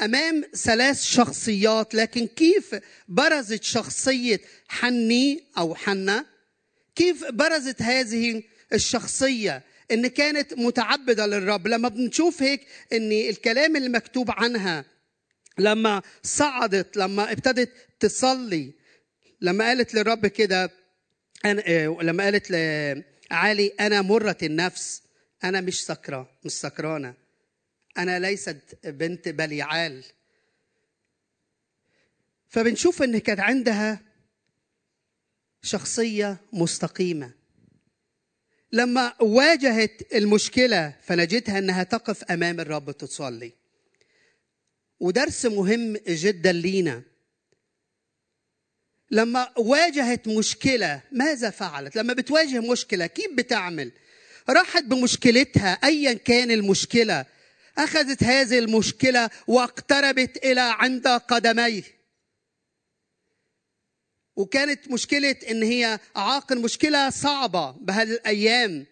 أمام 0.02 0.44
ثلاث 0.56 1.04
شخصيات 1.04 1.96
لكن 1.96 2.28
كيف 2.28 2.76
برزت 3.08 3.64
شخصية 3.64 4.42
حني 4.68 5.44
أو 5.58 5.76
حنا 5.76 6.26
كيف 6.96 7.26
برزت 7.32 7.82
هذه 7.82 8.44
الشخصية 8.74 9.64
إن 9.92 10.08
كانت 10.08 10.54
متعبدة 10.54 11.26
للرب؟ 11.26 11.68
لما 11.68 11.90
بنشوف 11.90 12.44
هيك 12.44 12.68
إن 12.94 13.12
الكلام 13.12 13.76
اللي 13.76 13.90
مكتوب 13.90 14.32
عنها 14.32 14.86
لما 15.58 16.02
صعدت 16.24 16.98
لما 16.98 17.32
ابتدت 17.32 17.72
تصلي 18.00 18.74
لما 19.42 19.68
قالت 19.68 19.94
للرب 19.94 20.28
كده 20.28 20.72
أنا 21.46 21.62
لما 22.02 22.24
قالت 22.24 22.52
لعلي 23.32 23.72
أنا 23.80 24.02
مرة 24.02 24.38
النفس 24.44 25.02
أنا 25.44 25.62
مش 25.62 25.86
سكرة 25.86 26.30
مش 26.46 26.52
سكرانة. 26.52 27.14
أنا 28.00 28.20
ليست 28.20 28.78
بنت 28.84 29.30
بليعال. 29.30 30.04
فبنشوف 32.48 33.04
إن 33.04 33.18
كانت 33.18 33.40
عندها 33.40 34.02
شخصية 35.62 36.38
مستقيمة. 36.54 37.32
لما 38.72 39.22
واجهت 39.22 40.14
المشكلة 40.14 40.96
فنجدها 41.02 41.58
إنها 41.58 41.84
تقف 41.84 42.24
أمام 42.24 42.60
الرب 42.60 42.92
تصلي 42.92 43.54
ودرس 45.00 45.46
مهم 45.46 45.98
جدا 46.08 46.52
لينا. 46.52 47.04
لما 49.12 49.54
واجهت 49.58 50.28
مشكلة 50.28 51.02
ماذا 51.12 51.50
فعلت؟ 51.50 51.96
لما 51.96 52.14
بتواجه 52.14 52.60
مشكلة 52.60 53.08
كيف 53.08 53.34
بتعمل؟ 53.34 53.92
راحت 54.50 54.84
بمشكلتها 54.84 55.72
ايا 55.74 56.14
كان 56.14 56.52
المشكلة. 56.52 57.26
أخذت 57.80 58.24
هذه 58.24 58.60
المشكلة 58.60 59.30
واقتربت 59.48 60.46
إلى 60.46 60.62
عند 60.62 61.08
قدميه. 61.08 61.84
وكانت 64.36 64.92
مشكلة 64.92 65.36
إن 65.50 65.64
هي 65.64 66.00
عاقل 66.16 66.62
مشكلة 66.62 67.10
صعبة 67.10 67.72
بهالأيام. 67.72 68.86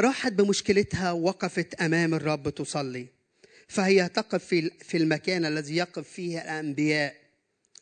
راحت 0.00 0.32
بمشكلتها 0.32 1.12
وقفت 1.12 1.74
أمام 1.74 2.14
الرب 2.14 2.48
تصلي. 2.48 3.06
فهي 3.68 4.08
تقف 4.08 4.44
في 4.44 4.70
في 4.70 4.96
المكان 4.96 5.44
الذي 5.44 5.76
يقف 5.76 6.08
فيه 6.08 6.42
الأنبياء 6.42 7.16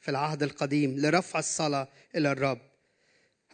في 0.00 0.10
العهد 0.10 0.42
القديم 0.42 0.98
لرفع 0.98 1.38
الصلاة 1.38 1.88
إلى 2.14 2.32
الرب. 2.32 2.60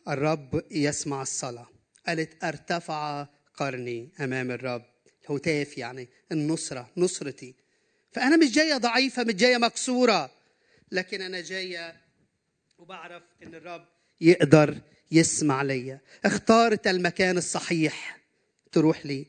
الرب 0.09 0.65
يسمع 0.71 1.23
الصلاة. 1.23 1.69
قالت 2.07 2.45
أرتفع 2.45 3.27
قرني 3.57 4.09
أمام 4.21 4.51
الرب. 4.51 4.83
الهتاف 5.31 5.79
يعني 5.79 6.09
النصرة 6.33 6.91
نصرتي. 6.97 7.55
فأنا 8.13 8.37
مش 8.37 8.53
جاية 8.53 8.77
ضعيفة 8.77 9.25
مش 9.25 9.35
جاية 9.35 9.57
مكسورة. 9.57 10.31
لكن 10.93 11.23
أنا 11.23 11.41
جاية 11.41 11.97
وبعرف 12.79 13.23
إن 13.43 13.55
الرب 13.55 13.85
يقدر 14.21 14.79
يسمع 15.11 15.63
ليا. 15.63 16.01
اختارت 16.25 16.87
المكان 16.87 17.39
الصحيح 17.39 18.21
تروح 18.73 19.07
لي. 19.07 19.27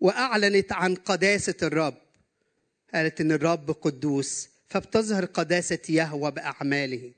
وأعلنت 0.00 0.72
عن 0.72 0.94
قداسة 0.94 1.54
الرب. 1.62 1.94
قالت 2.94 3.20
إن 3.20 3.32
الرب 3.32 3.70
قدوس. 3.70 4.48
فبتظهر 4.68 5.24
قداسة 5.24 5.78
يهوى 5.88 6.30
بأعماله. 6.30 7.12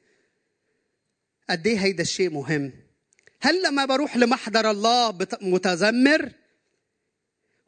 قد 1.51 1.67
إيه 1.67 1.79
هيدا 1.79 2.03
الشيء 2.03 2.31
مهم؟ 2.31 2.73
هل 3.47 3.63
لما 3.63 3.85
بروح 3.85 4.17
لمحضر 4.17 4.71
الله 4.71 5.19
متذمر؟ 5.41 6.33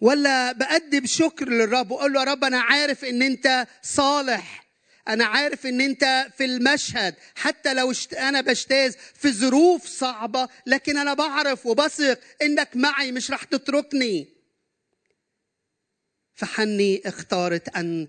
ولا 0.01 0.53
بقدم 0.53 1.07
شكر 1.07 1.49
للرب 1.49 1.91
وأقول 1.91 2.13
له 2.13 2.21
يا 2.21 2.25
رب 2.25 2.45
أنا 2.45 2.61
عارف 2.61 3.05
إن 3.05 3.23
أنت 3.23 3.67
صالح. 3.83 4.65
أنا 5.09 5.25
عارف 5.25 5.67
إن 5.67 5.81
أنت 5.81 6.27
في 6.37 6.45
المشهد. 6.45 7.15
حتى 7.35 7.75
لو 7.75 7.93
أنا 8.19 8.41
بجتاز 8.41 8.97
في 9.15 9.33
ظروف 9.33 9.87
صعبة 9.87 10.49
لكن 10.67 10.97
أنا 10.97 11.15
بعرف 11.15 11.67
وبثق 11.67 12.21
إنك 12.43 12.77
معي 12.77 13.13
مش 13.13 13.31
رح 13.31 13.45
تتركني. 13.45 14.29
فحني 16.35 17.03
اختارت 17.07 17.77
أن 17.77 18.09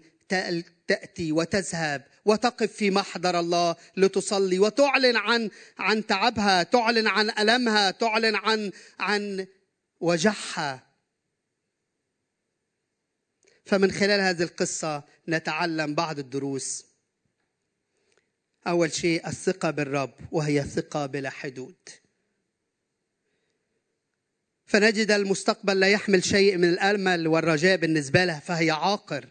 تأتي 0.88 1.32
وتذهب 1.32 2.05
وتقف 2.30 2.72
في 2.72 2.92
محضر 2.92 3.39
الله 3.39 3.76
لتصلي 3.98 4.60
وتعلن 4.60 5.18
عن 5.18 5.50
عن 5.78 6.06
تعبها 6.06 6.63
تعلن 6.63 7.08
عن 7.08 7.30
ألمها 7.30 7.92
تعلن 7.92 8.36
عن 8.36 8.72
عن 9.00 9.48
وجعها 10.00 10.89
فمن 13.70 13.92
خلال 13.92 14.22
هذه 14.22 14.44
القصة 14.44 15.04
نتعلم 15.28 15.96
بعض 15.96 16.20
الدروس. 16.20 16.86
أول 18.68 18.94
شيء 18.94 19.28
الثقة 19.28 19.72
بالرب 19.72 20.13
وهي 20.32 20.63
ثقة 20.63 21.06
بلا 21.06 21.30
حدود. 21.30 21.89
فنجد 24.65 25.12
المستقبل 25.12 25.80
لا 25.80 25.89
يحمل 25.89 26.24
شيء 26.24 26.58
من 26.58 26.70
الامل 26.70 27.28
والرجاء 27.28 27.78
بالنسبة 27.78 28.26
لها 28.26 28.39
فهي 28.39 28.72
عاقر 28.72 29.30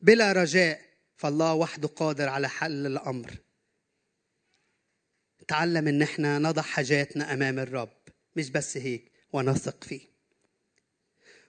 بلا 0.00 0.32
رجاء. 0.32 0.91
فالله 1.22 1.54
وحده 1.54 1.88
قادر 1.88 2.28
على 2.28 2.48
حل 2.48 2.86
الأمر. 2.86 3.30
تعلم 5.48 5.88
إن 5.88 6.02
إحنا 6.02 6.38
نضع 6.38 6.62
حاجاتنا 6.62 7.32
أمام 7.32 7.58
الرب 7.58 7.92
مش 8.36 8.50
بس 8.50 8.76
هيك 8.76 9.12
ونثق 9.32 9.84
فيه. 9.84 10.00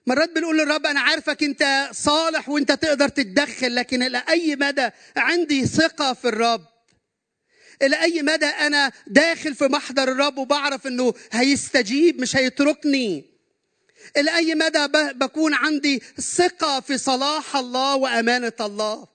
مرات 0.06 0.30
بنقول 0.30 0.58
للرب 0.58 0.86
أنا 0.86 1.00
عارفك 1.00 1.42
أنت 1.42 1.88
صالح 1.92 2.48
وأنت 2.48 2.72
تقدر 2.72 3.08
تتدخل 3.08 3.74
لكن 3.74 4.02
إلى 4.02 4.22
أي 4.28 4.56
مدى 4.56 4.90
عندي 5.16 5.66
ثقة 5.66 6.14
في 6.14 6.28
الرب؟ 6.28 6.66
إلى 7.82 8.02
أي 8.02 8.22
مدى 8.22 8.46
أنا 8.46 8.92
داخل 9.06 9.54
في 9.54 9.64
محضر 9.64 10.12
الرب 10.12 10.38
وبعرف 10.38 10.86
إنه 10.86 11.14
هيستجيب 11.32 12.20
مش 12.20 12.36
هيتركني؟ 12.36 13.24
إلى 14.16 14.36
أي 14.36 14.54
مدى 14.54 14.86
بكون 15.14 15.54
عندي 15.54 16.02
ثقة 16.20 16.80
في 16.80 16.98
صلاح 16.98 17.56
الله 17.56 17.96
وأمانة 17.96 18.52
الله؟ 18.60 19.13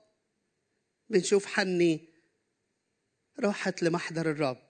بنشوف 1.10 1.46
حني 1.46 2.08
راحت 3.40 3.84
لمحضر 3.84 4.32
الرب 4.32 4.70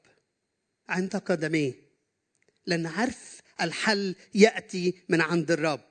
عند 0.90 1.16
قدميه 1.16 1.74
لأن 2.66 2.86
عرف 2.86 3.42
الحل 3.62 4.16
يأتي 4.34 4.94
من 5.10 5.22
عند 5.22 5.52
الرب. 5.52 5.90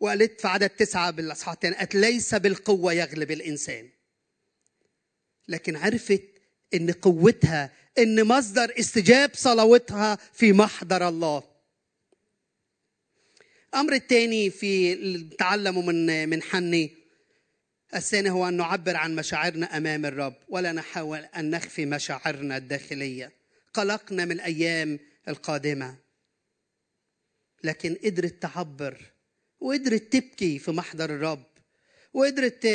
وقالت 0.00 0.40
في 0.40 0.48
عدد 0.48 0.70
تسعة 0.70 1.10
بالأصحاح 1.10 1.54
الثاني 1.54 1.76
قالت 1.76 1.94
ليس 1.94 2.34
بالقوة 2.34 2.92
يغلب 2.92 3.30
الإنسان. 3.30 3.90
لكن 5.48 5.76
عرفت 5.76 6.22
إن 6.74 6.90
قوتها 6.90 7.72
إن 7.98 8.24
مصدر 8.24 8.74
استجاب 8.78 9.30
صلواتها 9.34 10.16
في 10.16 10.52
محضر 10.52 11.08
الله. 11.08 11.42
الامر 13.68 13.92
الثاني 13.92 14.50
في 14.50 14.94
تعلمه 15.38 15.82
من 15.82 16.28
من 16.28 16.42
حني 16.42 17.03
الثاني 17.94 18.30
هو 18.30 18.48
أن 18.48 18.56
نعبر 18.56 18.96
عن 18.96 19.16
مشاعرنا 19.16 19.76
أمام 19.76 20.06
الرب 20.06 20.34
ولا 20.48 20.72
نحاول 20.72 21.18
أن 21.18 21.50
نخفي 21.50 21.86
مشاعرنا 21.86 22.56
الداخلية. 22.56 23.32
قلقنا 23.74 24.24
من 24.24 24.32
الأيام 24.32 24.98
القادمة. 25.28 25.96
لكن 27.64 27.96
قدرت 28.04 28.42
تعبر 28.42 29.12
وقدرت 29.60 30.12
تبكي 30.12 30.58
في 30.58 30.70
محضر 30.70 31.10
الرب 31.10 31.44
وقدرت 32.14 32.66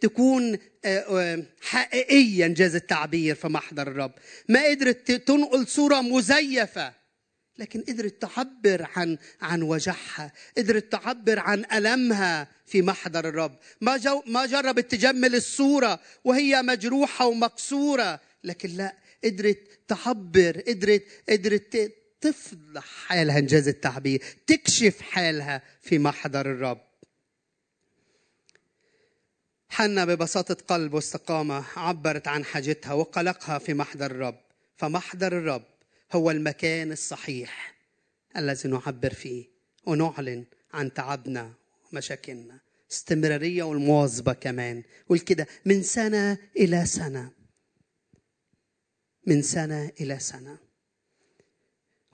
تكون 0.00 0.58
آه، 0.84 0.98
آه، 0.98 1.42
حقيقيا 1.60 2.48
جاز 2.48 2.74
التعبير 2.74 3.34
في 3.34 3.48
محضر 3.48 3.88
الرب. 3.88 4.12
ما 4.48 4.64
قدرت 4.64 5.10
تنقل 5.12 5.66
صورة 5.66 6.00
مزيفة 6.00 6.99
لكن 7.60 7.80
قدرت 7.80 8.22
تعبر 8.22 8.88
عن 8.96 9.18
عن 9.40 9.62
وجعها 9.62 10.32
قدرت 10.58 10.92
تعبر 10.92 11.38
عن 11.38 11.64
ألمها 11.72 12.48
في 12.66 12.82
محضر 12.82 13.28
الرب. 13.28 13.58
ما 13.80 13.96
جو 13.96 14.22
ما 14.26 14.46
جربت 14.46 14.90
تجمل 14.90 15.34
الصورة 15.34 16.00
وهي 16.24 16.62
مجروحة 16.62 17.26
ومكسورة 17.26 18.20
لكن 18.44 18.68
لا 18.68 18.96
قدرت 19.24 19.58
تعبر 19.88 20.60
قدرت 20.68 21.04
قدرت 21.28 21.92
تفضح 22.20 22.84
حالها 22.84 23.38
إنجاز 23.38 23.68
التعبير 23.68 24.22
تكشف 24.46 25.00
حالها 25.00 25.62
في 25.82 25.98
محضر 25.98 26.52
الرب. 26.52 26.80
حنا 29.68 30.04
ببساطة 30.04 30.56
قلب 30.68 30.94
واستقامة 30.94 31.64
عبرت 31.76 32.28
عن 32.28 32.44
حاجتها 32.44 32.92
وقلقها 32.92 33.58
في 33.58 33.74
محضر 33.74 34.10
الرب. 34.10 34.40
فمحضر 34.76 35.38
الرب 35.38 35.69
هو 36.12 36.30
المكان 36.30 36.92
الصحيح 36.92 37.74
الذي 38.36 38.68
نعبر 38.68 39.14
فيه 39.14 39.44
ونعلن 39.86 40.44
عن 40.72 40.94
تعبنا 40.94 41.54
ومشاكلنا. 41.92 42.60
استمرارية 42.90 43.62
والمواظبة 43.62 44.32
كمان. 44.32 44.82
والكده 45.08 45.46
من 45.64 45.82
سنة 45.82 46.38
إلى 46.56 46.86
سنة. 46.86 47.32
من 49.26 49.42
سنة 49.42 49.92
إلى 50.00 50.18
سنة. 50.18 50.58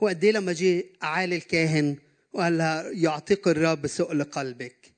وقد 0.00 0.24
إيه 0.24 0.32
لما 0.32 0.52
جه 0.52 0.84
أعالي 1.02 1.36
الكاهن 1.36 1.96
وقال 2.32 2.58
لها 2.58 2.90
يعتق 2.90 3.48
الرب 3.48 3.86
سؤل 3.86 4.24
قلبك. 4.24 4.92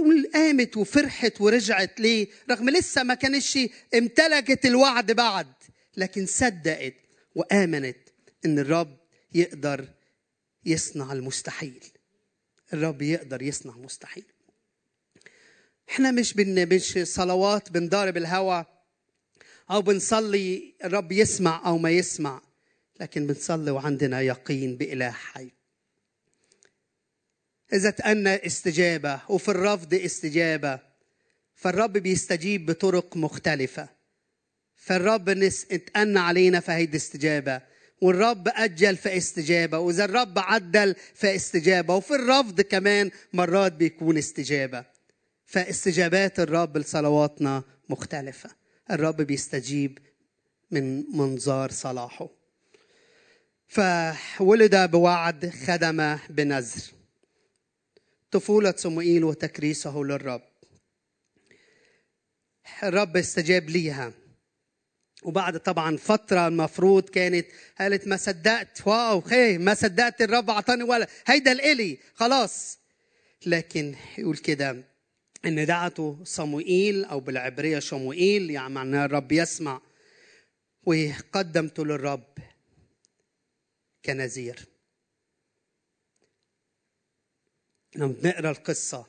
وقامت 0.00 0.76
وفرحت 0.76 1.40
ورجعت 1.40 2.00
ليه؟ 2.00 2.28
رغم 2.50 2.70
لسه 2.70 3.02
ما 3.02 3.14
كانش 3.14 3.58
امتلكت 3.94 4.66
الوعد 4.66 5.12
بعد 5.12 5.52
لكن 5.96 6.26
صدقت 6.26 6.94
وآمنت 7.34 7.98
إن 8.44 8.58
الرب 8.58 8.96
يقدر 9.34 9.88
يصنع 10.64 11.12
المستحيل. 11.12 11.84
الرب 12.72 13.02
يقدر 13.02 13.42
يصنع 13.42 13.76
مستحيل 13.76 14.24
إحنا 15.90 16.10
مش 16.10 16.34
بن 16.34 16.74
مش 16.74 16.98
صلوات 17.02 17.70
بنضارب 17.70 18.16
الهوى 18.16 18.64
أو 19.70 19.82
بنصلي 19.82 20.74
الرب 20.84 21.12
يسمع 21.12 21.66
أو 21.66 21.78
ما 21.78 21.90
يسمع 21.90 22.42
لكن 23.00 23.26
بنصلي 23.26 23.70
وعندنا 23.70 24.20
يقين 24.20 24.76
بإله 24.76 25.10
حي. 25.10 25.50
إذا 27.72 27.90
تأنى 27.90 28.46
استجابة 28.46 29.20
وفي 29.28 29.48
الرفض 29.48 29.94
استجابة 29.94 30.80
فالرب 31.54 31.92
بيستجيب 31.92 32.66
بطرق 32.66 33.16
مختلفة. 33.16 33.88
فالرب 34.80 35.28
اتأنى 35.28 36.18
علينا 36.18 36.60
فهيدي 36.60 36.96
استجابة. 36.96 37.62
والرب 38.00 38.48
أجل 38.48 38.96
فاستجابة 38.96 39.78
وإذا 39.78 40.04
الرب 40.04 40.38
عدل 40.38 40.94
فاستجابة 41.14 41.94
وفي 41.94 42.14
الرفض 42.14 42.60
كمان 42.60 43.10
مرات 43.32 43.72
بيكون 43.72 44.18
استجابة. 44.18 44.84
فاستجابات 45.46 46.40
الرب 46.40 46.76
لصلواتنا 46.76 47.62
مختلفة. 47.88 48.50
الرب 48.90 49.16
بيستجيب 49.16 49.98
من 50.70 51.04
منظار 51.16 51.70
صلاحه. 51.70 52.28
فولد 53.68 54.90
بوعد 54.90 55.50
خدم 55.66 56.18
بنذر. 56.30 56.82
طفولة 58.30 58.74
صموئيل 58.76 59.24
وتكريسه 59.24 59.98
للرب. 60.02 60.42
الرب 62.82 63.16
استجاب 63.16 63.70
ليها. 63.70 64.12
وبعد 65.22 65.58
طبعا 65.60 65.96
فترة 65.96 66.48
المفروض 66.48 67.08
كانت 67.08 67.46
قالت 67.78 68.06
ما 68.06 68.16
صدقت. 68.16 68.86
واو 68.86 69.20
خي 69.20 69.58
ما 69.58 69.74
صدقت 69.74 70.22
الرب 70.22 70.50
أعطاني 70.50 70.82
ولا. 70.82 71.08
هيدا 71.26 71.52
الإلي 71.52 71.98
خلاص. 72.14 72.78
لكن 73.46 73.94
يقول 74.18 74.36
كده 74.36 74.84
إن 75.44 75.66
دعته 75.66 76.18
صموئيل 76.24 77.04
أو 77.04 77.20
بالعبرية 77.20 77.78
شموئيل 77.78 78.50
يعني 78.50 78.74
معناها 78.74 79.04
الرب 79.04 79.32
يسمع. 79.32 79.80
وقدمته 80.82 81.84
للرب 81.86 82.38
كنذير 84.04 84.66
لما 87.96 88.06
بنقرا 88.06 88.50
القصة 88.50 89.06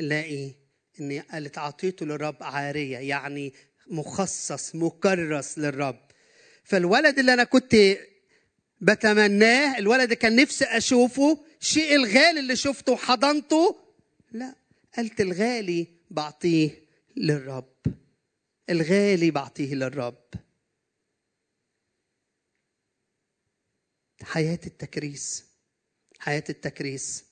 نلاقي 0.00 0.54
إني 1.00 1.20
قالت 1.20 1.58
أعطيته 1.58 2.06
للرب 2.06 2.36
عارية 2.40 2.98
يعني 2.98 3.54
مخصص 3.86 4.74
مكرس 4.74 5.58
للرب. 5.58 6.00
فالولد 6.64 7.18
اللي 7.18 7.34
أنا 7.34 7.44
كنت 7.44 7.76
بتمناه 8.80 9.78
الولد 9.78 10.12
كان 10.12 10.36
نفسي 10.36 10.64
أشوفه 10.64 11.44
الشيء 11.60 11.94
الغالي 11.96 12.40
اللي 12.40 12.56
شفته 12.56 12.92
وحضنته 12.92 13.76
لا 14.32 14.54
قلت 14.98 15.20
الغالي 15.20 15.86
بعطيه 16.10 16.84
للرب. 17.16 17.74
الغالي 18.70 19.30
بعطيه 19.30 19.74
للرب. 19.74 20.24
حياة 24.22 24.60
التكريس 24.66 25.44
حياة 26.18 26.44
التكريس. 26.48 27.24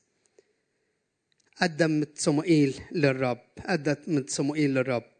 قدمت 1.62 2.18
صموئيل 2.18 2.80
للرب 2.92 3.40
قدمت 3.68 4.30
صموئيل 4.30 4.74
للرب. 4.74 5.11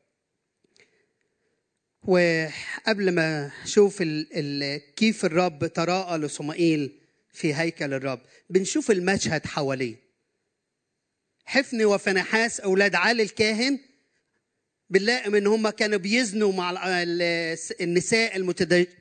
وقبل 2.06 3.10
ما 3.10 3.50
أشوف 3.64 4.02
ال 4.02 4.26
ال 4.32 4.80
كيف 4.94 5.24
الرب 5.24 5.66
تراءى 5.66 6.18
لصموئيل 6.18 6.92
في 7.32 7.54
هيكل 7.54 7.94
الرب 7.94 8.20
بنشوف 8.50 8.90
المشهد 8.90 9.46
حواليه. 9.46 9.96
حفن 11.44 11.84
وفنحاس 11.84 12.60
أولاد 12.60 12.94
علي 12.94 13.22
الكاهن 13.22 13.78
بنلاقي 14.90 15.38
إن 15.38 15.46
هم 15.46 15.68
كانوا 15.70 15.98
بيزنوا 15.98 16.52
مع 16.52 16.72
النساء 17.80 18.36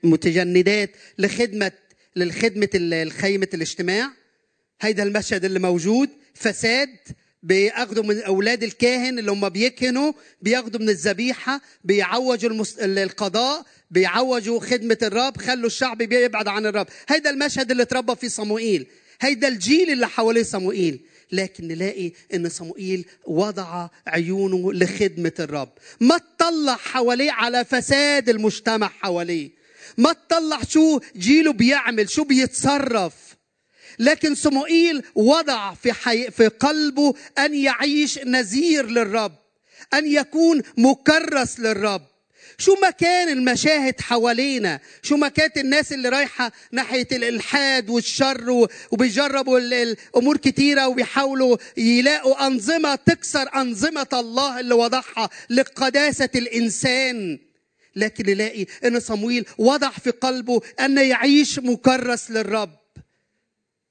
المتجندات 0.03 0.91
لخدمة 1.17 1.71
للخدمة 2.15 2.69
الخيمه 2.75 3.47
الاجتماع. 3.53 4.11
هيدا 4.81 5.03
المشهد 5.03 5.45
اللي 5.45 5.59
موجود 5.59 6.09
فساد 6.33 6.97
بياخدوا 7.43 8.03
من 8.03 8.21
أولاد 8.21 8.63
الكاهن 8.63 9.19
اللي 9.19 9.31
هم 9.31 9.49
بيكهنوا 9.49 10.13
بياخدوا 10.41 10.79
من 10.79 10.89
الذبيحة 10.89 11.61
بيعوجوا 11.83 12.49
المس... 12.49 12.79
القضاء 12.79 13.65
بيعوجوا 13.91 14.59
خدمة 14.59 14.97
الرب 15.03 15.37
خلوا 15.37 15.65
الشعب 15.67 15.97
بيبعد 15.97 16.47
عن 16.47 16.65
الرب. 16.65 16.87
هيدا 17.09 17.29
المشهد 17.29 17.71
اللي 17.71 17.83
اتربى 17.83 18.15
فيه 18.15 18.27
صموئيل. 18.27 18.87
هيدا 19.21 19.47
الجيل 19.47 19.89
اللي 19.89 20.07
حواليه 20.07 20.43
صموئيل. 20.43 20.99
لكن 21.31 21.67
نلاقي 21.67 22.11
إن 22.33 22.49
صموئيل 22.49 23.05
وضع 23.25 23.87
عيونه 24.07 24.73
لخدمة 24.73 25.31
الرب. 25.39 25.69
ما 25.99 26.17
تطلع 26.17 26.75
حواليه 26.75 27.31
على 27.31 27.65
فساد 27.65 28.29
المجتمع 28.29 28.87
حواليه. 28.87 29.49
ما 29.97 30.13
تطلع 30.13 30.59
شو 30.69 30.99
جيله 31.15 31.53
بيعمل 31.53 32.09
شو 32.09 32.23
بيتصرف. 32.23 33.13
لكن 34.01 34.35
صموئيل 34.35 35.03
وضع 35.15 35.73
في, 35.73 35.93
حي... 35.93 36.31
في 36.31 36.47
قلبه 36.47 37.13
أن 37.37 37.53
يعيش 37.55 38.19
نذير 38.19 38.85
للرب 38.85 39.31
أن 39.93 40.11
يكون 40.11 40.61
مكرس 40.77 41.59
للرب. 41.59 42.01
شو 42.57 42.75
ما 42.81 42.89
كان 42.89 43.29
المشاهد 43.29 44.01
حوالينا 44.01 44.79
شو 45.01 45.17
ما 45.17 45.27
كانت 45.27 45.57
الناس 45.57 45.93
اللي 45.93 46.09
رايحة 46.09 46.51
ناحية 46.71 47.07
الإلحاد 47.11 47.89
والشر 47.89 48.67
وبيجربوا 48.91 49.59
الأمور 49.59 50.37
كتيرة 50.37 50.87
وبيحاولوا 50.87 51.57
يلاقوا 51.77 52.47
أنظمة 52.47 52.95
تكسر 52.95 53.49
أنظمة 53.55 54.07
الله 54.13 54.59
اللي 54.59 54.73
وضعها 54.73 55.29
لقداسة 55.49 56.29
الإنسان. 56.35 57.39
لكن 57.95 58.25
نلاقي 58.25 58.65
أن 58.85 58.99
صمويل 58.99 59.45
وضع 59.57 59.89
في 59.89 60.11
قلبه 60.11 60.61
أن 60.79 60.97
يعيش 60.97 61.59
مكرس 61.59 62.31
للرب. 62.31 62.80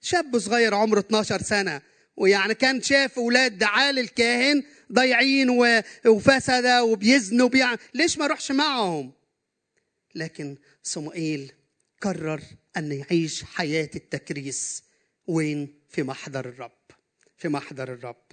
شاب 0.01 0.39
صغير 0.39 0.75
عمره 0.75 1.01
12 1.01 1.43
سنة 1.43 1.83
ويعني 2.17 2.55
كان 2.55 2.83
شاف 2.83 3.19
أولاد 3.19 3.59
دعال 3.59 3.99
الكاهن 3.99 4.63
ضايعين 4.93 5.51
وفسد 6.07 6.67
وبيزنوا 6.67 7.47
وبيع... 7.47 7.75
ليش 7.95 8.19
ما 8.19 8.27
روحش 8.27 8.53
معهم؟ 8.53 9.13
لكن 10.15 10.57
صموئيل 10.83 11.53
قرر 12.01 12.43
أن 12.77 12.93
يعيش 12.93 13.45
حياة 13.45 13.91
التكريس. 13.97 14.83
وين؟ 15.27 15.81
في 15.91 16.03
محضر 16.03 16.49
الرب 16.49 16.73
في 17.37 17.49
محضر 17.49 17.93
الرب. 17.93 18.25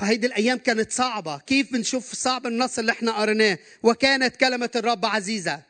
هيدي 0.00 0.26
الأيام 0.26 0.58
كانت 0.58 0.92
صعبة. 0.92 1.38
كيف 1.38 1.72
بنشوف 1.72 2.14
صعب 2.14 2.46
النص 2.46 2.78
اللي 2.78 2.92
إحنا 2.92 3.12
قريناه؟ 3.12 3.58
وكانت 3.82 4.36
كلمة 4.36 4.70
الرب 4.76 5.06
عزيزة. 5.06 5.62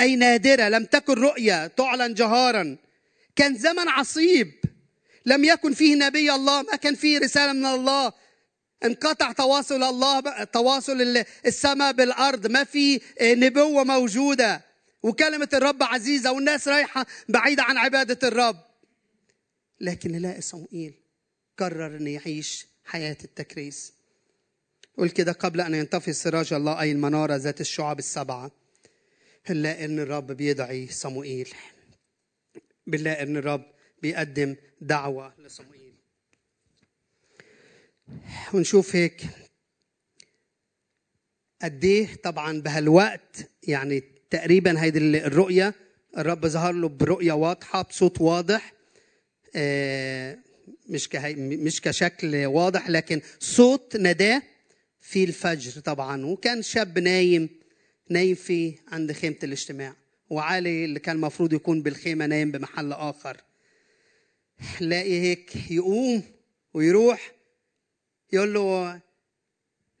أي 0.00 0.16
نادرة 0.16 0.68
لم 0.68 0.84
تكن 0.84 1.14
رؤية 1.14 1.66
تعلن 1.66 2.14
جهارا. 2.14 2.76
كان 3.36 3.58
زمن 3.58 3.88
عصيب. 3.88 4.52
لم 5.26 5.44
يكن 5.44 5.74
فيه 5.74 5.94
نبي 5.94 6.34
الله 6.34 6.62
ما 6.62 6.76
كان 6.76 6.94
فيه 6.94 7.18
رسالة 7.18 7.52
من 7.52 7.66
الله. 7.66 8.12
انقطع 8.84 9.32
تواصل 9.32 9.82
الله 9.82 10.44
تواصل 10.44 11.24
السماء 11.46 11.92
بالأرض. 11.92 12.46
ما 12.46 12.64
في 12.64 13.00
نبوة 13.22 13.84
موجودة. 13.84 14.64
وكلمة 15.02 15.48
الرب 15.52 15.82
عزيزة 15.82 16.32
والناس 16.32 16.68
رايحة 16.68 17.06
بعيدة 17.28 17.62
عن 17.62 17.78
عبادة 17.78 18.28
الرب. 18.28 18.56
لكن 19.80 20.12
نلاقي 20.12 20.40
صموئيل 20.40 20.94
قرر 21.58 21.96
أن 21.96 22.06
يعيش 22.06 22.66
حياة 22.84 23.16
التكريس. 23.24 23.92
قول 24.98 25.10
كده 25.10 25.32
قبل 25.32 25.60
أن 25.60 25.74
ينطفي 25.74 26.12
سراج 26.12 26.52
الله 26.52 26.80
أي 26.80 26.92
المنارة 26.92 27.36
ذات 27.36 27.60
الشعب 27.60 27.98
السبعة. 27.98 28.50
هنلاقي 29.46 29.84
إن 29.84 29.98
الرب 29.98 30.32
بيدعي 30.32 30.88
صموئيل. 30.88 31.54
بنلاقي 32.86 33.22
إن 33.22 33.36
الرب 33.36 33.64
بيقدم 34.02 34.56
دعوة 34.80 35.34
لصموئيل. 35.38 35.94
ونشوف 38.54 38.96
هيك 38.96 39.22
قد 41.62 41.84
إيه 41.84 42.14
طبعا 42.14 42.60
بهالوقت 42.60 43.50
يعني 43.62 44.02
تقريبا 44.30 44.82
هيدي 44.82 44.98
الرؤية 44.98 45.74
الرب 46.18 46.46
ظهر 46.46 46.72
له 46.72 46.88
برؤية 46.88 47.32
واضحة 47.32 47.82
بصوت 47.82 48.20
واضح 48.20 48.72
آه، 49.56 50.38
مش 50.88 51.08
كهي 51.08 51.34
مش 51.34 51.80
كشكل 51.80 52.46
واضح 52.46 52.90
لكن 52.90 53.20
صوت 53.40 53.96
نداه 53.96 54.42
في 55.00 55.24
الفجر 55.24 55.80
طبعا 55.80 56.26
وكان 56.26 56.62
شاب 56.62 56.98
نايم 56.98 57.48
نايم 58.10 58.34
في 58.34 58.74
عند 58.88 59.12
خيمة 59.12 59.36
الاجتماع. 59.42 59.96
وعلي 60.30 60.84
اللي 60.84 61.00
كان 61.00 61.16
المفروض 61.16 61.52
يكون 61.52 61.82
بالخيمة 61.82 62.26
نايم 62.26 62.50
بمحل 62.50 62.92
آخر. 62.92 63.36
لاقي 64.80 65.20
هيك 65.20 65.70
يقوم 65.70 66.22
ويروح 66.74 67.32
يقول 68.32 68.54
له 68.54 69.00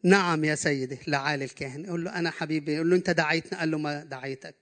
نعم 0.02 0.44
يا 0.44 0.54
سيدي 0.54 0.98
لعالي 1.06 1.44
الكاهن. 1.44 1.84
يقول 1.84 2.04
له 2.04 2.18
أنا 2.18 2.30
حبيبي. 2.30 2.74
يقول 2.74 2.90
له 2.90 2.96
أنت 2.96 3.10
دعيتني 3.10 3.58
قال 3.58 3.70
له 3.70 3.78
ما 3.78 4.04
دعيتك. 4.04 4.54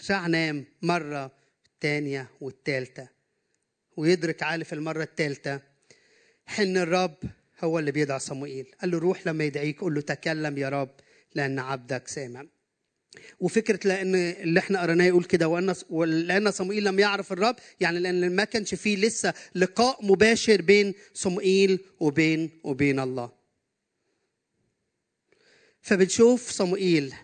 رجع 0.00 0.26
نام 0.26 0.64
مرة 0.82 1.32
الثانية 1.74 2.30
والثالثه 2.40 3.08
ويدرك 3.96 4.42
عالي 4.42 4.64
في 4.64 4.72
المرة 4.72 5.02
الثالثه 5.02 5.60
حن 6.46 6.76
الرب 6.76 7.16
هو 7.64 7.78
اللي 7.78 7.92
بيدعى 7.92 8.18
صموئيل. 8.18 8.66
قال 8.80 8.90
له 8.90 8.98
روح 8.98 9.26
لما 9.26 9.44
يدعيك. 9.44 9.80
قول 9.80 9.94
له 9.94 10.00
تكلم 10.00 10.58
يا 10.58 10.68
رب 10.68 10.90
لأن 11.34 11.58
عبدك 11.58 12.08
سامع. 12.08 12.46
وفكرة 13.40 13.88
لأن 13.88 14.14
اللي 14.14 14.60
إحنا 14.60 14.82
قريناه 14.82 15.04
يقول 15.04 15.24
كده 15.24 15.48
وأن 15.48 15.74
لأن 16.26 16.50
صموئيل 16.50 16.84
لم 16.84 16.98
يعرف 16.98 17.32
الرب 17.32 17.56
يعني 17.80 17.98
لأن 17.98 18.36
ما 18.36 18.44
كانش 18.44 18.74
فيه 18.74 18.96
لسه 18.96 19.34
لقاء 19.54 20.06
مباشر 20.06 20.62
بين 20.62 20.94
صموئيل 21.14 21.78
وبين 22.00 22.50
وبين 22.64 23.00
الله. 23.00 23.32
فبنشوف 25.82 26.50
صموئيل 26.50 27.14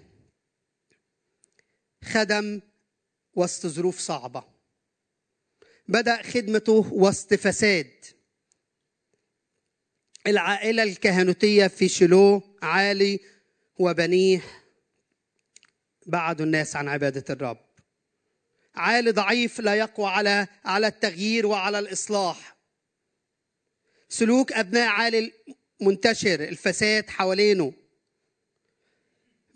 خدم 2.04 2.60
وسط 3.34 3.66
ظروف 3.66 3.98
صعبة. 3.98 4.44
بدأ 5.88 6.22
خدمته 6.22 6.92
وسط 6.92 7.34
فساد. 7.34 7.90
العائلة 10.26 10.82
الكهنوتية 10.82 11.66
في 11.66 11.88
شيلو 11.88 12.42
عالي 12.62 13.20
وبنيه 13.78 14.42
بعدوا 16.06 16.46
الناس 16.46 16.76
عن 16.76 16.88
عبادة 16.88 17.24
الرب. 17.30 17.58
عالي 18.74 19.10
ضعيف 19.10 19.60
لا 19.60 19.74
يقوى 19.74 20.06
على 20.06 20.46
على 20.64 20.86
التغيير 20.86 21.46
وعلى 21.46 21.78
الإصلاح. 21.78 22.56
سلوك 24.08 24.52
أبناء 24.52 24.88
عالي 24.88 25.32
منتشر 25.80 26.44
الفساد 26.44 27.10
حوالينه. 27.10 27.72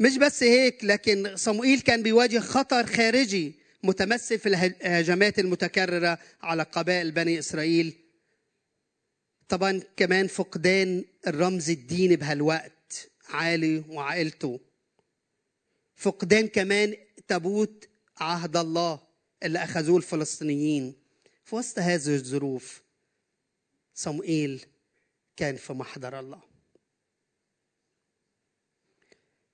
مش 0.00 0.18
بس 0.18 0.42
هيك 0.42 0.84
لكن 0.84 1.36
صموئيل 1.36 1.80
كان 1.80 2.02
بيواجه 2.02 2.38
خطر 2.38 2.86
خارجي 2.86 3.54
متمثل 3.82 4.38
في 4.38 4.48
الهجمات 4.48 5.38
المتكررة 5.38 6.18
على 6.42 6.62
قبائل 6.62 7.10
بني 7.10 7.38
إسرائيل. 7.38 7.96
طبعا 9.48 9.82
كمان 9.96 10.26
فقدان 10.26 11.04
الرمز 11.26 11.70
الديني 11.70 12.16
بهالوقت 12.16 13.10
عالي 13.28 13.84
وعائلته. 13.88 14.60
فقدان 15.96 16.48
كمان 16.48 16.96
تابوت 17.28 17.88
عهد 18.16 18.56
الله 18.56 19.00
اللي 19.42 19.58
أخذوه 19.58 19.96
الفلسطينيين. 19.96 20.94
في 21.44 21.56
وسط 21.56 21.78
هذه 21.78 22.14
الظروف 22.14 22.82
صموئيل 23.94 24.66
كان 25.36 25.56
في 25.56 25.72
محضر 25.72 26.18
الله. 26.20 26.42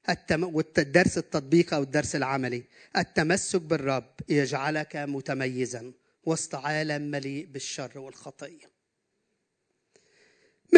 التم... 0.08 0.44
والدرس 0.54 1.18
التطبيقي 1.18 1.76
أو 1.76 1.82
الدرس 1.82 2.16
العملي 2.16 2.62
التمسك 2.96 3.60
بالرب 3.60 4.14
يجعلك 4.28 4.96
متميزا 4.96 5.92
وسط 6.24 6.54
عالم 6.54 7.02
مليء 7.02 7.46
بالشر 7.46 7.98
والخطيه 7.98 8.70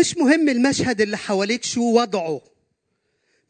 مش 0.00 0.16
مهم 0.16 0.48
المشهد 0.48 1.00
اللي 1.00 1.16
حواليك 1.16 1.64
شو 1.64 2.00
وضعه. 2.00 2.42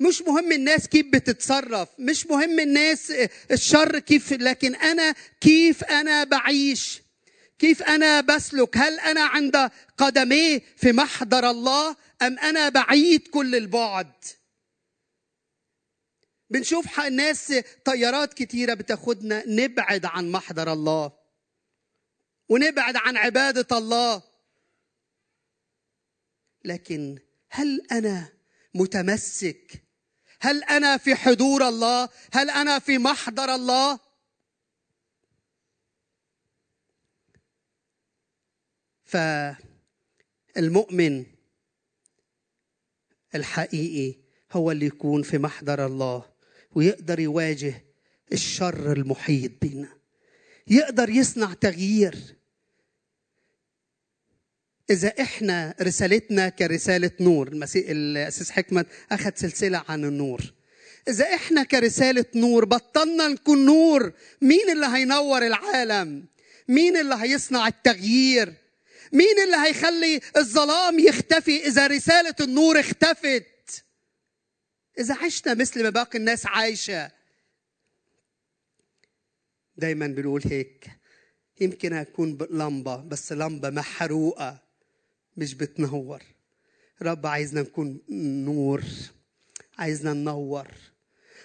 مش 0.08 0.22
مهم 0.22 0.52
الناس 0.52 0.88
كيف 0.88 1.06
بتتصرف 1.06 1.88
مش 1.98 2.26
مهم 2.26 2.60
الناس 2.60 3.12
الشر 3.50 3.98
كيف 3.98 4.32
لكن 4.32 4.74
أنا 4.74 5.14
كيف 5.40 5.84
أنا 5.84 6.24
بعيش؟ 6.24 7.02
كيف 7.58 7.82
أنا 7.82 8.20
بسلك؟ 8.20 8.76
هل 8.76 9.00
أنا 9.00 9.20
عند 9.24 9.70
قدميه 9.98 10.62
في 10.76 10.92
محضر 10.92 11.50
الله 11.50 11.96
أم 12.22 12.38
أنا 12.38 12.68
بعيد 12.68 13.28
كل 13.28 13.54
البعد؟ 13.54 14.12
بنشوف 16.50 17.00
ناس 17.00 17.54
طيارات 17.84 18.34
كتيرة 18.34 18.74
بتاخدنا 18.74 19.42
نبعد 19.46 20.04
عن 20.04 20.30
محضر 20.30 20.72
الله 20.72 21.12
ونبعد 22.48 22.96
عن 22.96 23.16
عبادة 23.16 23.78
الله. 23.78 24.22
لكن 26.64 27.18
هل 27.50 27.86
أنا 27.92 28.28
متمسك 28.74 29.82
هل 30.42 30.64
أنا 30.64 30.96
في 30.96 31.14
حضور 31.14 31.68
الله؟ 31.68 32.08
هل 32.32 32.50
أنا 32.50 32.78
في 32.78 32.98
محضر 32.98 33.54
الله؟ 33.54 33.98
فالمؤمن 40.54 41.24
الحقيقي 43.34 44.18
هو 44.52 44.70
اللي 44.70 44.86
يكون 44.86 45.22
في 45.22 45.38
محضر 45.38 45.86
الله 45.86 46.32
ويقدر 46.74 47.20
يواجه 47.20 47.84
الشر 48.32 48.92
المحيط 48.92 49.52
بينا 49.60 49.98
يقدر 50.66 51.10
يصنع 51.10 51.52
تغيير. 51.52 52.36
إذا 54.90 55.08
إحنا 55.20 55.74
رسالتنا 55.82 56.48
كرسالة 56.48 57.10
نور 57.20 57.48
المسيح 57.48 57.84
الأسيس 57.88 58.50
حكمة 58.50 58.86
أخذ 59.12 59.30
سلسلة 59.34 59.84
عن 59.88 60.04
النور. 60.04 60.40
إذا 61.08 61.34
إحنا 61.34 61.64
كرسالة 61.64 62.24
نور 62.34 62.64
بطلنا 62.64 63.28
نكون 63.28 63.64
نور 63.64 64.12
مين 64.40 64.70
اللي 64.70 64.86
هينور 64.86 65.46
العالم؟ 65.46 66.26
مين 66.68 66.96
اللي 66.96 67.14
هيصنع 67.18 67.66
التغيير؟ 67.68 68.54
مين 69.12 69.38
اللي 69.44 69.56
هيخلي 69.56 70.20
الظلام 70.36 70.98
يختفي 70.98 71.66
إذا 71.66 71.86
رسالة 71.86 72.34
النور 72.40 72.80
اختفت؟ 72.80 73.84
إذا 74.98 75.14
عشنا 75.14 75.54
مثل 75.54 75.82
ما 75.82 75.90
باقي 75.90 76.18
الناس 76.18 76.46
عايشة. 76.46 77.10
دايما 79.76 80.06
بنقول 80.06 80.42
هيك. 80.44 80.86
يمكن 81.60 81.92
أكون 81.92 82.38
لمبة 82.50 82.96
بس 82.96 83.32
لمبة 83.32 83.70
محروقة. 83.70 84.71
مش 85.36 85.54
بتنور. 85.54 86.22
رب 87.02 87.26
عايزنا 87.26 87.62
نكون 87.62 88.00
نور 88.44 88.84
عايزنا 89.78 90.12
ننور 90.12 90.68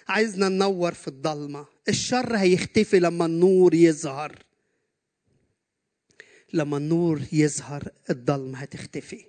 عايزنا 0.08 0.48
ننور 0.48 0.94
في 0.94 1.08
الضلمة. 1.08 1.66
الشر 1.88 2.36
هيختفي 2.36 2.98
لما 2.98 3.26
النور 3.26 3.74
يظهر. 3.74 4.44
لما 6.52 6.76
النور 6.76 7.22
يظهر 7.32 7.92
الضلمة 8.10 8.58
هتختفي. 8.58 9.24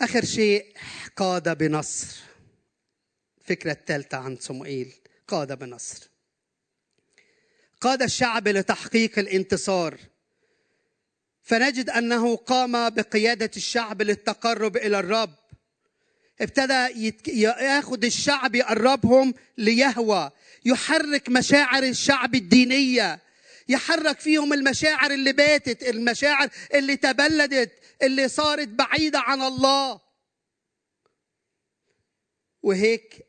آخر 0.00 0.24
شيء 0.24 0.76
قاد 1.16 1.58
بنصر. 1.58 2.20
الفكرة 3.40 3.72
الثالثة 3.72 4.16
عن 4.18 4.36
صموئيل 4.36 4.92
قاد 5.28 5.58
بنصر. 5.58 6.08
قاد 7.80 8.02
الشعب 8.02 8.48
لتحقيق 8.48 9.18
الانتصار. 9.18 9.98
فنجد 11.42 11.90
أنه 11.90 12.36
قام 12.36 12.90
بقيادة 12.90 13.50
الشعب 13.56 14.02
للتقرب 14.02 14.76
إلى 14.76 14.98
الرب. 14.98 15.34
ابتدى. 16.40 17.12
يأخذ 17.28 18.04
الشعب 18.04 18.54
يقربهم 18.54 19.34
ليهوى. 19.58 20.30
يحرك 20.64 21.28
مشاعر 21.28 21.82
الشعب 21.82 22.34
الدينية. 22.34 23.20
يحرك 23.68 24.20
فيهم 24.20 24.52
المشاعر 24.52 25.10
اللي 25.10 25.32
باتت 25.32 25.82
المشاعر 25.82 26.48
اللي 26.74 26.96
تبلدت 26.96 27.72
اللي 28.02 28.28
صارت 28.28 28.68
بعيدة 28.68 29.18
عن 29.20 29.42
الله. 29.42 30.00
وهيك 32.62 33.26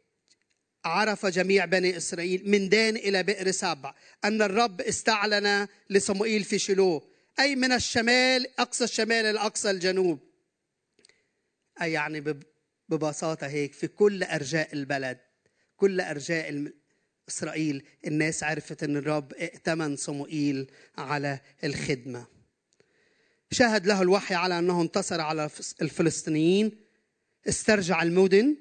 عرف 0.86 1.26
جميع 1.26 1.66
بني 1.66 1.98
إسرائيل 1.98 2.44
من 2.46 2.70
دان 2.70 2.96
إلى 2.96 3.24
بئر 3.24 3.52
سبع 3.52 3.94
أن 4.26 4.42
الرب 4.42 4.82
استعلن 4.82 5.68
لصموئيل 5.90 6.44
في 6.44 6.60
شيلوه 6.60 7.13
أي 7.40 7.56
من 7.56 7.72
الشمال 7.72 8.60
أقصى 8.60 8.84
الشمال 8.84 9.26
إلى 9.26 9.40
أقصى 9.40 9.72
الجنوب. 9.72 10.20
أي 11.82 11.92
يعني 11.92 12.44
ببساطة 12.90 13.48
هيك 13.48 13.74
في 13.74 13.88
كل 13.88 14.24
أرجاء 14.24 14.74
البلد 14.74 15.20
كل 15.76 16.02
أرجاء 16.02 16.72
إسرائيل 17.30 17.88
الناس 18.08 18.44
عرفت 18.44 18.84
أن 18.84 18.98
الرب 18.98 19.34
ائتمن 19.34 19.96
صموئيل 19.96 20.72
على 20.98 21.40
الخدمة. 21.64 22.28
شهد 23.52 23.86
له 23.86 24.02
الوحي 24.02 24.36
على 24.36 24.60
أنه 24.60 24.82
انتصر 24.82 25.22
على 25.22 25.50
الفلسطينيين. 25.82 26.80
استرجع 27.48 28.04
المدن 28.04 28.58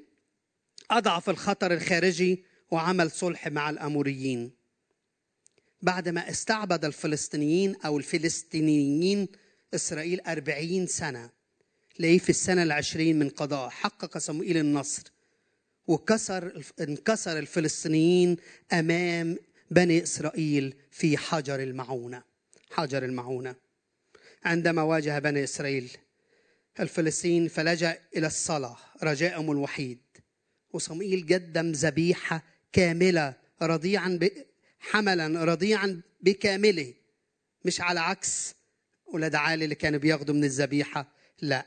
أضعف 0.91 1.31
الخطر 1.31 1.73
الخارجي 1.73 2.45
وعمل 2.71 3.11
صلح 3.11 3.49
مع 3.49 3.71
الأموريين. 3.71 4.62
بعدما 5.83 6.31
استعبد 6.31 6.85
الفلسطينيين 6.85 7.77
أو 7.85 7.99
الفلسطينيين 7.99 9.29
إسرائيل 9.75 10.21
أربعين 10.21 10.87
سنة 10.87 11.31
ليه 11.99 12.19
في 12.19 12.31
السنة 12.31 12.63
العشرين 12.63 13.19
من 13.19 13.29
قضاء 13.29 13.69
حقق 13.69 14.19
صموئيل 14.19 14.57
النصر 14.57 15.03
وكسر 15.87 16.63
انكسر 16.81 17.39
الفلسطينيين 17.39 18.37
أمام 18.73 19.37
بني 19.71 20.03
إسرائيل 20.03 20.75
في 20.91 21.17
حجر 21.17 21.63
المعونة 21.63 22.23
حجر 22.71 23.05
المعونة 23.05 23.55
عندما 24.45 24.83
واجه 24.83 25.19
بني 25.19 25.45
إسرائيل 25.45 25.91
الفلسطين 26.81 27.49
فلجأ 27.49 27.99
إلى 28.17 28.27
الصلاة 28.27 28.77
رجاءهم 29.03 29.51
الوحيد 29.51 29.99
وصموئيل 30.73 31.27
قدم 31.35 31.73
ذبيحة 31.73 32.43
كاملة 32.73 33.35
رضيعا. 33.63 34.19
حملا 34.83 35.45
رضيعا 35.45 36.03
بكامله. 36.21 36.95
مش 37.65 37.81
على 37.81 38.01
عكس 38.01 38.55
ولاد 39.07 39.35
عالي 39.35 39.65
اللي 39.65 39.75
كانوا 39.75 39.99
بياخدوا 39.99 40.35
من 40.35 40.45
الذبيحة 40.45 41.13
لا. 41.43 41.67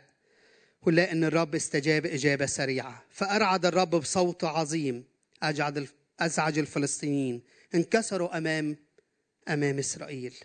ونلاقي 0.82 1.12
إن 1.12 1.23
الرب 1.23 1.56
استجاب 1.56 2.06
إجابة 2.06 2.45
سريعة. 2.45 3.04
فأرعد 3.10 3.65
الرب 3.65 3.89
بصوت 3.89 4.43
عظيم. 4.43 5.04
أجعد 5.43 5.88
أزعج 6.19 6.60
الفلسطينيين. 6.60 7.41
انكسروا 7.75 8.38
أمام 8.38 8.78
أمام 9.47 9.80
إسرائيل. 9.80 10.36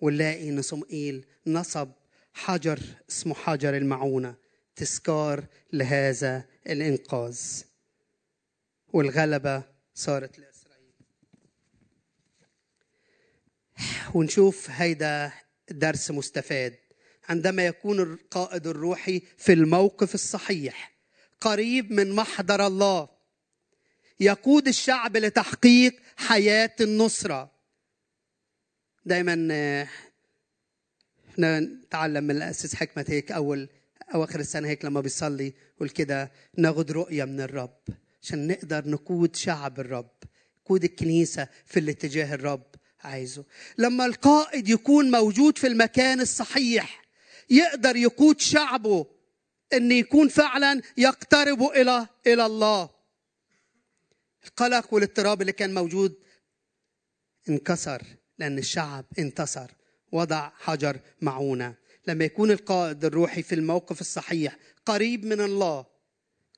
ونلاقي 0.00 0.48
ان 0.48 0.62
صموئيل 0.62 1.26
نصب 1.46 1.88
حجر 2.32 2.80
اسمه 3.10 3.34
حجر 3.34 3.76
المعونة. 3.76 4.34
تذكار 4.76 5.44
لهذا 5.72 6.44
الإنقاذ. 6.66 7.40
والغلبة 8.92 9.62
صارت 9.94 10.38
لاسرائيل 10.38 10.49
ونشوف 14.14 14.70
هيدا 14.70 15.32
درس 15.70 16.10
مستفاد. 16.10 16.74
عندما 17.28 17.66
يكون 17.66 18.00
القائد 18.00 18.66
الروحي 18.66 19.22
في 19.38 19.52
الموقف 19.52 20.14
الصحيح 20.14 20.92
قريب 21.40 21.92
من 21.92 22.12
محضر 22.12 22.66
الله 22.66 23.08
يقود 24.20 24.68
الشعب 24.68 25.16
لتحقيق 25.16 25.96
حياة 26.16 26.70
النصرة. 26.80 27.50
دايما 29.06 29.32
إحنا 31.30 31.60
نتعلم 31.60 32.24
من 32.24 32.36
الأسيس 32.36 32.74
حكمة 32.74 33.04
هيك 33.08 33.32
أول 33.32 33.68
أواخر 34.14 34.40
السنة 34.40 34.68
هيك 34.68 34.84
لما 34.84 35.00
بيصلي 35.00 35.52
يقول 35.76 35.88
كده 35.88 36.32
ناخد 36.56 36.90
رؤية 36.90 37.24
من 37.24 37.40
الرب 37.40 37.78
عشان 38.22 38.46
نقدر 38.46 38.88
نقود 38.88 39.36
شعب 39.36 39.80
الرب 39.80 40.10
نقود 40.64 40.84
الكنيسة 40.84 41.48
في 41.66 41.80
الاتجاه 41.80 42.34
الرب. 42.34 42.66
عايزه. 43.04 43.44
لما 43.78 44.06
القائد 44.06 44.68
يكون 44.68 45.10
موجود 45.10 45.58
في 45.58 45.66
المكان 45.66 46.20
الصحيح 46.20 47.02
يقدر 47.50 47.96
يقود 47.96 48.40
شعبه 48.40 49.06
إن 49.72 49.92
يكون 49.92 50.28
فعلا 50.28 50.82
يقتربوا 50.96 51.80
إلى 51.80 52.06
إلى 52.26 52.46
الله. 52.46 52.90
القلق 54.46 54.94
والاضطراب 54.94 55.40
اللي 55.40 55.52
كان 55.52 55.74
موجود 55.74 56.14
انكسر 57.48 58.02
لأن 58.38 58.58
الشعب 58.58 59.04
انتصر 59.18 59.70
وضع 60.12 60.50
حجر 60.58 61.00
معونة. 61.20 61.74
لما 62.06 62.24
يكون 62.24 62.50
القائد 62.50 63.04
الروحي 63.04 63.42
في 63.42 63.54
الموقف 63.54 64.00
الصحيح 64.00 64.56
قريب 64.86 65.24
من 65.24 65.40
الله 65.40 65.86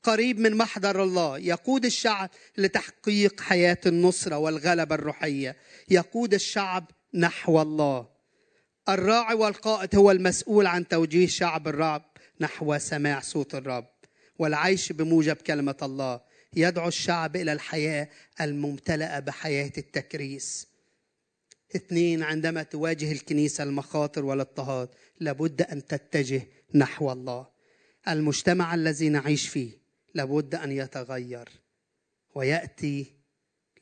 قريب 0.03 0.39
من 0.39 0.57
محضر 0.57 1.03
الله 1.03 1.39
يقود 1.39 1.85
الشعب 1.85 2.31
لتحقيق 2.59 3.41
حياة 3.41 3.79
النصرة 3.87 4.39
والغلبة 4.39 4.95
الروحية. 4.95 5.57
يقود 5.91 6.35
الشعب 6.35 6.91
نحو 7.15 7.63
الله. 7.63 8.09
الراعي 8.89 9.35
والقائد 9.35 9.97
هو 9.97 10.11
المسؤول 10.11 10.67
عن 10.67 10.89
توجيه 10.89 11.27
شعب 11.27 11.69
الرب 11.69 12.05
نحو 12.41 12.79
سماع 12.79 13.21
صوت 13.21 13.55
الرب 13.55 13.89
والعيش 14.39 14.93
بموجب 14.93 15.37
كلمة 15.37 15.77
الله. 15.83 16.21
يدعو 16.57 16.89
الشعب 16.89 17.37
إلى 17.37 17.53
الحياة 17.53 18.09
الممتلئة 18.41 19.19
بحياة 19.19 19.73
التكريس. 19.79 20.69
اثنين 21.77 22.23
عندما 22.23 22.63
تواجه 22.63 23.13
الكنيسة 23.13 23.65
المخاطر 23.65 24.25
والاضطهاد 24.25 24.89
لابد 25.21 25.63
أن 25.63 25.87
تتجه 25.87 26.43
نحو 26.75 27.13
الله. 27.13 27.47
المجتمع 28.09 28.75
الذي 28.75 29.09
نعيش 29.09 29.49
فيه 29.49 29.71
لابد 30.15 30.55
أن 30.55 30.73
يتغير 30.73 31.49
ويأتي 32.35 33.07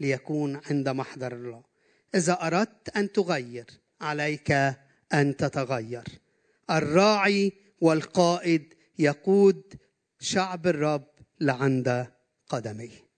ليكون 0.00 0.60
عند 0.70 0.88
محضر 0.88 1.32
الله. 1.32 1.69
إذا 2.14 2.32
أردت 2.32 2.96
أن 2.96 3.12
تغير 3.12 3.66
عليك 4.00 4.50
أن 5.14 5.36
تتغير. 5.36 6.04
الراعي 6.70 7.52
والقائد 7.80 8.74
يقود 8.98 9.74
شعب 10.20 10.66
الرب 10.66 11.08
لعند 11.40 12.06
قدميه. 12.48 13.09